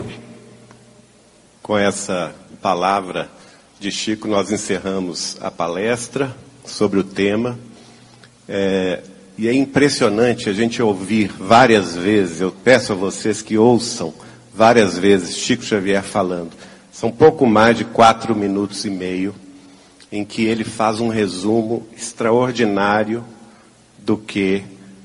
Com 1.72 1.78
essa 1.78 2.34
palavra 2.60 3.30
de 3.80 3.90
Chico, 3.90 4.28
nós 4.28 4.52
encerramos 4.52 5.38
a 5.40 5.50
palestra 5.50 6.36
sobre 6.66 7.00
o 7.00 7.02
tema. 7.02 7.58
É, 8.46 9.02
e 9.38 9.48
é 9.48 9.54
impressionante 9.54 10.50
a 10.50 10.52
gente 10.52 10.82
ouvir 10.82 11.28
várias 11.28 11.96
vezes, 11.96 12.42
eu 12.42 12.52
peço 12.52 12.92
a 12.92 12.94
vocês 12.94 13.40
que 13.40 13.56
ouçam 13.56 14.12
várias 14.54 14.98
vezes 14.98 15.38
Chico 15.38 15.64
Xavier 15.64 16.02
falando. 16.02 16.50
São 16.92 17.10
pouco 17.10 17.46
mais 17.46 17.78
de 17.78 17.86
quatro 17.86 18.36
minutos 18.36 18.84
e 18.84 18.90
meio 18.90 19.34
em 20.12 20.26
que 20.26 20.44
ele 20.44 20.64
faz 20.64 21.00
um 21.00 21.08
resumo 21.08 21.86
extraordinário 21.96 23.24
do 23.96 24.18
que 24.18 24.62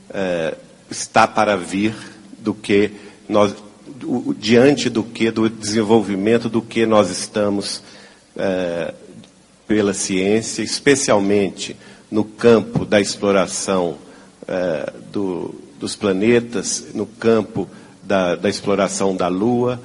eh, 0.09 0.53
está 0.91 1.25
para 1.25 1.55
vir, 1.55 1.95
do 2.39 2.53
que 2.53 2.91
nós, 3.29 3.55
diante 4.37 4.89
do 4.89 5.03
que, 5.03 5.31
do 5.31 5.49
desenvolvimento 5.49 6.49
do 6.49 6.61
que 6.61 6.85
nós 6.85 7.09
estamos 7.09 7.81
eh, 8.35 8.93
pela 9.67 9.93
ciência, 9.93 10.61
especialmente 10.61 11.75
no 12.09 12.23
campo 12.23 12.85
da 12.85 13.01
exploração 13.01 13.97
eh, 14.47 14.93
do, 15.11 15.55
dos 15.79 15.95
planetas, 15.95 16.87
no 16.93 17.05
campo 17.05 17.67
da, 18.03 18.35
da 18.35 18.49
exploração 18.49 19.15
da 19.15 19.27
Lua 19.27 19.81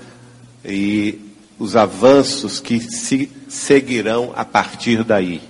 e 0.64 1.18
os 1.58 1.76
avanços 1.76 2.60
que 2.60 2.80
se 2.80 3.30
seguirão 3.48 4.32
a 4.34 4.44
partir 4.44 5.04
daí. 5.04 5.40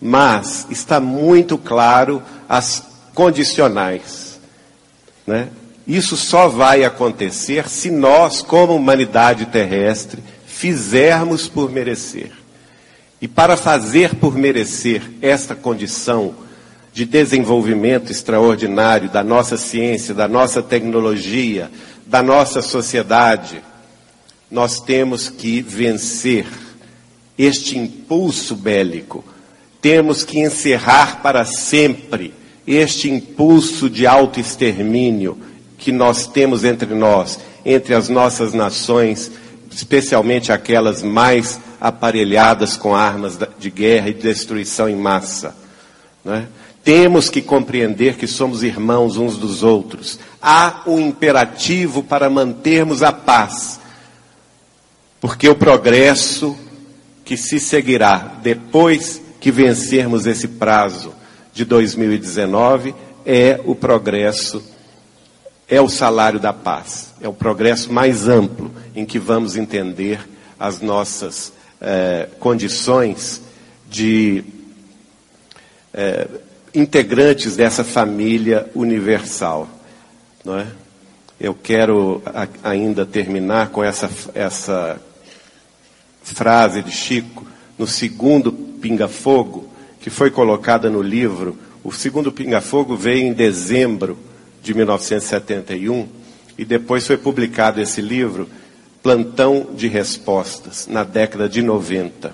Mas 0.00 0.66
está 0.70 1.00
muito 1.00 1.56
claro 1.58 2.22
as 2.48 2.82
condicionais. 3.14 4.40
Né? 5.26 5.48
Isso 5.86 6.16
só 6.16 6.48
vai 6.48 6.84
acontecer 6.84 7.68
se 7.68 7.90
nós, 7.90 8.40
como 8.40 8.74
humanidade 8.74 9.46
terrestre, 9.46 10.22
fizermos 10.46 11.48
por 11.48 11.70
merecer. 11.70 12.30
E 13.20 13.26
para 13.26 13.56
fazer 13.56 14.14
por 14.16 14.36
merecer 14.36 15.02
esta 15.20 15.54
condição 15.54 16.34
de 16.92 17.04
desenvolvimento 17.04 18.12
extraordinário 18.12 19.08
da 19.08 19.24
nossa 19.24 19.56
ciência, 19.56 20.14
da 20.14 20.28
nossa 20.28 20.62
tecnologia, 20.62 21.70
da 22.06 22.22
nossa 22.22 22.60
sociedade, 22.60 23.62
nós 24.50 24.80
temos 24.80 25.28
que 25.28 25.62
vencer 25.62 26.46
este 27.38 27.78
impulso 27.78 28.54
bélico. 28.54 29.24
Temos 29.80 30.22
que 30.22 30.38
encerrar 30.38 31.22
para 31.22 31.44
sempre 31.44 32.34
este 32.66 33.10
impulso 33.10 33.88
de 33.90 34.06
autoextermínio 34.06 35.38
que 35.82 35.90
nós 35.90 36.28
temos 36.28 36.62
entre 36.62 36.94
nós, 36.94 37.40
entre 37.66 37.92
as 37.92 38.08
nossas 38.08 38.54
nações, 38.54 39.32
especialmente 39.68 40.52
aquelas 40.52 41.02
mais 41.02 41.58
aparelhadas 41.80 42.76
com 42.76 42.94
armas 42.94 43.36
de 43.58 43.68
guerra 43.68 44.08
e 44.08 44.14
destruição 44.14 44.88
em 44.88 44.94
massa. 44.94 45.56
Né? 46.24 46.46
Temos 46.84 47.28
que 47.28 47.42
compreender 47.42 48.14
que 48.14 48.28
somos 48.28 48.62
irmãos 48.62 49.16
uns 49.16 49.36
dos 49.36 49.64
outros. 49.64 50.20
Há 50.40 50.82
um 50.86 51.00
imperativo 51.00 52.04
para 52.04 52.30
mantermos 52.30 53.02
a 53.02 53.10
paz, 53.10 53.80
porque 55.20 55.48
o 55.48 55.56
progresso 55.56 56.56
que 57.24 57.36
se 57.36 57.58
seguirá 57.58 58.36
depois 58.40 59.20
que 59.40 59.50
vencermos 59.50 60.28
esse 60.28 60.46
prazo 60.46 61.12
de 61.52 61.64
2019 61.64 62.94
é 63.26 63.60
o 63.64 63.74
progresso, 63.74 64.62
é 65.72 65.80
o 65.80 65.88
salário 65.88 66.38
da 66.38 66.52
paz, 66.52 67.14
é 67.18 67.26
o 67.26 67.32
progresso 67.32 67.90
mais 67.90 68.28
amplo 68.28 68.70
em 68.94 69.06
que 69.06 69.18
vamos 69.18 69.56
entender 69.56 70.20
as 70.60 70.82
nossas 70.82 71.50
eh, 71.80 72.28
condições 72.38 73.40
de 73.88 74.44
eh, 75.94 76.28
integrantes 76.74 77.56
dessa 77.56 77.82
família 77.82 78.70
universal. 78.74 79.66
Não 80.44 80.58
é? 80.58 80.66
Eu 81.40 81.54
quero 81.54 82.22
a, 82.26 82.46
ainda 82.68 83.06
terminar 83.06 83.70
com 83.70 83.82
essa, 83.82 84.10
essa 84.34 85.00
frase 86.22 86.82
de 86.82 86.90
Chico, 86.90 87.46
no 87.78 87.86
segundo 87.86 88.52
pinga-fogo, 88.52 89.72
que 90.02 90.10
foi 90.10 90.30
colocada 90.30 90.90
no 90.90 91.00
livro. 91.00 91.58
O 91.82 91.90
segundo 91.90 92.30
pinga-fogo 92.30 92.94
veio 92.94 93.26
em 93.26 93.32
dezembro 93.32 94.18
de 94.62 94.72
1971 94.72 96.08
e 96.56 96.64
depois 96.64 97.06
foi 97.06 97.16
publicado 97.16 97.80
esse 97.80 98.00
livro, 98.00 98.48
Plantão 99.02 99.68
de 99.74 99.88
Respostas, 99.88 100.86
na 100.86 101.02
década 101.02 101.48
de 101.48 101.60
90. 101.60 102.32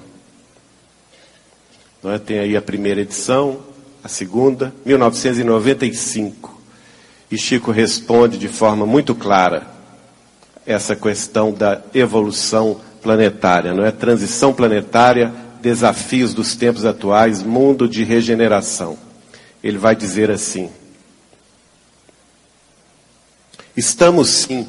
Não 2.02 2.12
é? 2.12 2.18
Tem 2.18 2.38
aí 2.38 2.56
a 2.56 2.62
primeira 2.62 3.00
edição, 3.00 3.60
a 4.04 4.08
segunda, 4.08 4.72
1995. 4.84 6.60
E 7.30 7.38
Chico 7.38 7.70
responde 7.70 8.38
de 8.38 8.48
forma 8.48 8.86
muito 8.86 9.14
clara 9.14 9.66
essa 10.66 10.94
questão 10.94 11.52
da 11.52 11.80
evolução 11.94 12.80
planetária, 13.02 13.72
não 13.72 13.84
é? 13.84 13.90
Transição 13.90 14.52
planetária, 14.52 15.32
desafios 15.62 16.34
dos 16.34 16.54
tempos 16.54 16.84
atuais, 16.84 17.42
mundo 17.42 17.88
de 17.88 18.04
regeneração. 18.04 18.98
Ele 19.64 19.78
vai 19.78 19.96
dizer 19.96 20.30
assim: 20.30 20.70
Estamos 23.78 24.28
sim 24.30 24.66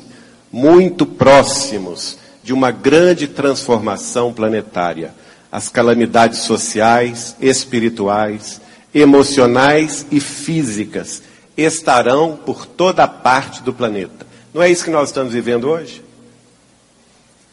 muito 0.52 1.04
próximos 1.04 2.20
de 2.44 2.54
uma 2.54 2.70
grande 2.70 3.28
transformação 3.28 4.32
planetária. 4.32 5.16
As 5.52 5.68
calamidades 5.68 6.42
sociais, 6.42 7.36
espirituais, 7.42 8.62
emocionais 8.94 10.06
e 10.12 10.20
físicas 10.20 11.24
estarão 11.58 12.38
por 12.38 12.68
toda 12.68 13.08
parte 13.08 13.64
do 13.64 13.74
planeta. 13.74 14.28
Não 14.54 14.62
é 14.62 14.70
isso 14.70 14.84
que 14.84 14.92
nós 14.92 15.10
estamos 15.10 15.34
vivendo 15.34 15.68
hoje? 15.68 16.04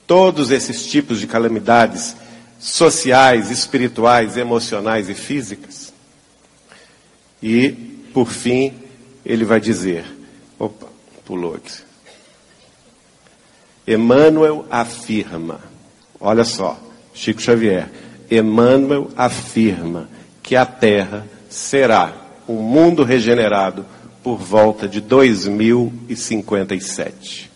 Todos 0.06 0.50
esses 0.50 0.84
tipos 0.84 1.18
de 1.18 1.26
calamidades 1.26 2.14
sociais, 2.60 3.50
espirituais, 3.50 4.36
emocionais 4.36 5.08
e 5.08 5.14
físicas. 5.14 5.90
E, 7.42 7.70
por 8.12 8.30
fim, 8.30 8.74
ele 9.24 9.46
vai 9.46 9.58
dizer: 9.58 10.04
opa, 10.58 10.95
pulou 11.26 11.56
aqui. 11.56 11.82
Emmanuel 13.86 14.64
afirma, 14.70 15.60
olha 16.18 16.44
só, 16.44 16.80
Chico 17.12 17.42
Xavier, 17.42 17.90
Emmanuel 18.30 19.10
afirma 19.16 20.08
que 20.42 20.56
a 20.56 20.64
Terra 20.64 21.26
será 21.50 22.14
um 22.48 22.54
mundo 22.54 23.04
regenerado 23.04 23.84
por 24.22 24.38
volta 24.38 24.88
de 24.88 24.98
2057. 25.00 27.50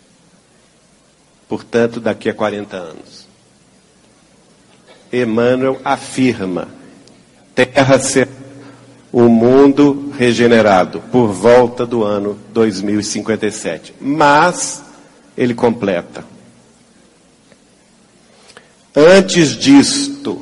Portanto, 1.49 1.99
daqui 1.99 2.29
a 2.29 2.33
40 2.33 2.77
anos. 2.77 3.27
Emmanuel 5.11 5.81
afirma: 5.83 6.69
Terra 7.53 7.99
será 7.99 8.30
um 9.13 9.27
mundo 9.27 10.13
regenerado 10.17 11.01
por 11.11 11.27
volta 11.27 11.85
do 11.85 12.03
ano 12.03 12.37
2057. 12.53 13.95
Mas 13.99 14.83
ele 15.37 15.53
completa: 15.53 16.23
Antes 18.95 19.55
disto, 19.55 20.41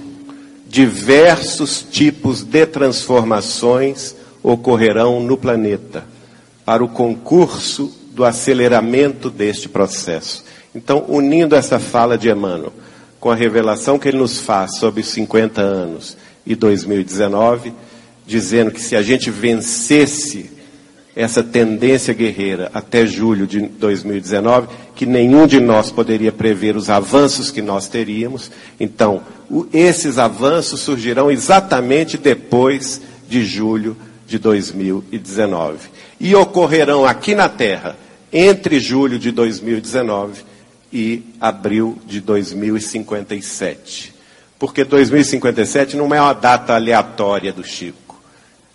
diversos 0.67 1.85
tipos 1.89 2.43
de 2.43 2.65
transformações 2.65 4.15
ocorrerão 4.43 5.19
no 5.19 5.37
planeta 5.37 6.05
para 6.63 6.83
o 6.83 6.89
concurso 6.89 7.91
do 8.11 8.23
aceleramento 8.23 9.29
deste 9.29 9.67
processo. 9.67 10.43
Então, 10.73 11.05
unindo 11.07 11.55
essa 11.55 11.79
fala 11.79 12.17
de 12.17 12.29
Emmanuel 12.29 12.73
com 13.19 13.29
a 13.31 13.35
revelação 13.35 13.99
que 13.99 14.07
ele 14.07 14.17
nos 14.17 14.39
faz 14.39 14.77
sobre 14.77 15.01
os 15.01 15.07
50 15.07 15.61
anos 15.61 16.15
e 16.45 16.55
2019, 16.55 17.73
dizendo 18.29 18.69
que 18.69 18.79
se 18.79 18.95
a 18.95 19.01
gente 19.01 19.31
vencesse 19.31 20.51
essa 21.15 21.41
tendência 21.41 22.13
guerreira 22.13 22.69
até 22.73 23.05
julho 23.05 23.47
de 23.47 23.59
2019, 23.61 24.67
que 24.95 25.05
nenhum 25.05 25.47
de 25.47 25.59
nós 25.59 25.91
poderia 25.91 26.31
prever 26.31 26.77
os 26.77 26.91
avanços 26.91 27.49
que 27.49 27.61
nós 27.61 27.87
teríamos. 27.87 28.51
Então, 28.79 29.23
o, 29.49 29.65
esses 29.73 30.19
avanços 30.19 30.79
surgirão 30.81 31.31
exatamente 31.31 32.17
depois 32.17 33.01
de 33.27 33.43
julho 33.43 33.97
de 34.27 34.37
2019. 34.37 35.89
E 36.19 36.35
ocorrerão 36.35 37.05
aqui 37.05 37.33
na 37.33 37.49
Terra 37.49 37.97
entre 38.31 38.79
julho 38.79 39.17
de 39.17 39.31
2019 39.31 40.43
e 40.93 41.23
abril 41.41 41.97
de 42.05 42.21
2057. 42.21 44.13
Porque 44.59 44.83
2057 44.83 45.97
não 45.97 46.13
é 46.13 46.21
uma 46.21 46.33
data 46.33 46.75
aleatória 46.75 47.51
do 47.51 47.63
Chico 47.63 48.08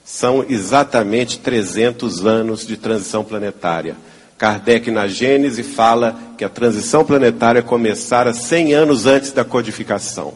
são 0.04 0.44
exatamente 0.46 1.38
300 1.38 2.26
anos 2.26 2.66
de 2.66 2.76
transição 2.76 3.24
planetária. 3.24 3.96
Kardec, 4.36 4.90
na 4.90 5.06
Gênese, 5.06 5.62
fala 5.62 6.18
que 6.36 6.44
a 6.44 6.48
transição 6.48 7.04
planetária 7.04 7.62
começara 7.62 8.34
100 8.34 8.74
anos 8.74 9.06
antes 9.06 9.30
da 9.32 9.44
codificação. 9.44 10.34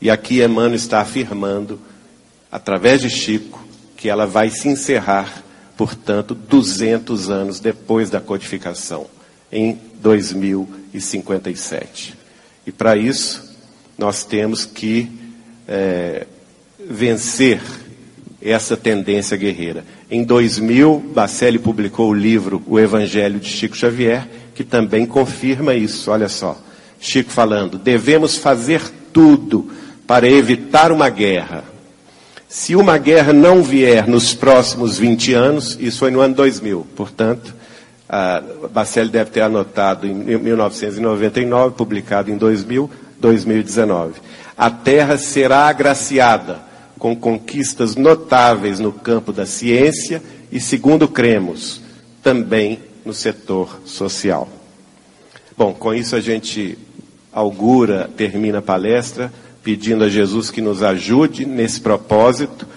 E 0.00 0.10
aqui 0.10 0.42
Emmanuel 0.42 0.74
está 0.74 1.00
afirmando, 1.00 1.80
através 2.52 3.00
de 3.00 3.08
Chico, 3.08 3.64
que 3.96 4.08
ela 4.08 4.26
vai 4.26 4.50
se 4.50 4.68
encerrar, 4.68 5.44
portanto, 5.76 6.34
200 6.34 7.30
anos 7.30 7.60
depois 7.60 8.10
da 8.10 8.20
codificação, 8.20 9.06
em 9.50 9.78
2057. 10.02 12.18
E 12.66 12.72
para 12.72 12.96
isso, 12.96 13.56
nós 13.96 14.24
temos 14.24 14.66
que 14.66 15.08
é, 15.68 16.26
vencer 16.78 17.62
essa 18.42 18.76
tendência 18.76 19.36
guerreira. 19.36 19.84
Em 20.10 20.24
2000, 20.24 21.12
Bacelli 21.14 21.58
publicou 21.58 22.10
o 22.10 22.14
livro 22.14 22.62
O 22.66 22.78
Evangelho 22.78 23.38
de 23.38 23.48
Chico 23.48 23.76
Xavier, 23.76 24.26
que 24.54 24.64
também 24.64 25.04
confirma 25.06 25.74
isso. 25.74 26.10
Olha 26.10 26.28
só, 26.28 26.58
Chico 26.98 27.30
falando: 27.30 27.78
devemos 27.78 28.36
fazer 28.36 28.80
tudo 29.12 29.70
para 30.06 30.28
evitar 30.28 30.90
uma 30.90 31.08
guerra. 31.08 31.64
Se 32.48 32.74
uma 32.74 32.98
guerra 32.98 33.32
não 33.32 33.62
vier 33.62 34.08
nos 34.08 34.34
próximos 34.34 34.98
20 34.98 35.34
anos, 35.34 35.78
isso 35.78 36.00
foi 36.00 36.10
no 36.10 36.20
ano 36.20 36.34
2000, 36.34 36.84
portanto, 36.96 37.54
Bacelli 38.72 39.08
deve 39.08 39.30
ter 39.30 39.42
anotado 39.42 40.04
em 40.04 40.14
1999, 40.14 41.76
publicado 41.76 42.28
em 42.28 42.36
2000, 42.36 42.90
2019. 43.20 44.14
A 44.58 44.68
terra 44.68 45.16
será 45.16 45.68
agraciada 45.68 46.69
com 47.00 47.16
conquistas 47.16 47.96
notáveis 47.96 48.78
no 48.78 48.92
campo 48.92 49.32
da 49.32 49.46
ciência 49.46 50.22
e, 50.52 50.60
segundo 50.60 51.08
cremos, 51.08 51.80
também 52.22 52.78
no 53.04 53.12
setor 53.12 53.80
social. 53.86 54.48
Bom, 55.56 55.72
com 55.72 55.92
isso 55.92 56.14
a 56.14 56.20
gente 56.20 56.78
augura, 57.32 58.08
termina 58.16 58.58
a 58.58 58.62
palestra, 58.62 59.32
pedindo 59.64 60.04
a 60.04 60.08
Jesus 60.08 60.50
que 60.50 60.60
nos 60.60 60.82
ajude 60.82 61.46
nesse 61.46 61.80
propósito. 61.80 62.68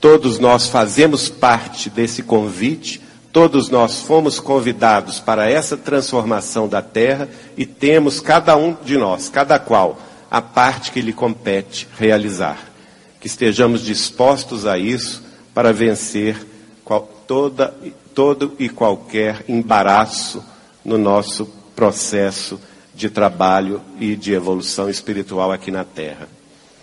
Todos 0.00 0.38
nós 0.38 0.66
fazemos 0.66 1.28
parte 1.28 1.88
desse 1.88 2.22
convite, 2.22 3.00
Todos 3.36 3.68
nós 3.68 4.00
fomos 4.00 4.40
convidados 4.40 5.20
para 5.20 5.46
essa 5.50 5.76
transformação 5.76 6.66
da 6.66 6.80
terra 6.80 7.28
e 7.54 7.66
temos 7.66 8.18
cada 8.18 8.56
um 8.56 8.74
de 8.82 8.96
nós, 8.96 9.28
cada 9.28 9.58
qual, 9.58 9.98
a 10.30 10.40
parte 10.40 10.90
que 10.90 11.02
lhe 11.02 11.12
compete 11.12 11.86
realizar. 11.98 12.75
Que 13.26 13.28
estejamos 13.28 13.82
dispostos 13.82 14.66
a 14.66 14.78
isso 14.78 15.20
para 15.52 15.72
vencer 15.72 16.46
qual, 16.84 17.02
toda, 17.26 17.74
todo 18.14 18.54
e 18.56 18.68
qualquer 18.68 19.44
embaraço 19.48 20.44
no 20.84 20.96
nosso 20.96 21.44
processo 21.74 22.60
de 22.94 23.10
trabalho 23.10 23.82
e 23.98 24.14
de 24.14 24.32
evolução 24.32 24.88
espiritual 24.88 25.50
aqui 25.50 25.72
na 25.72 25.82
Terra. 25.82 26.35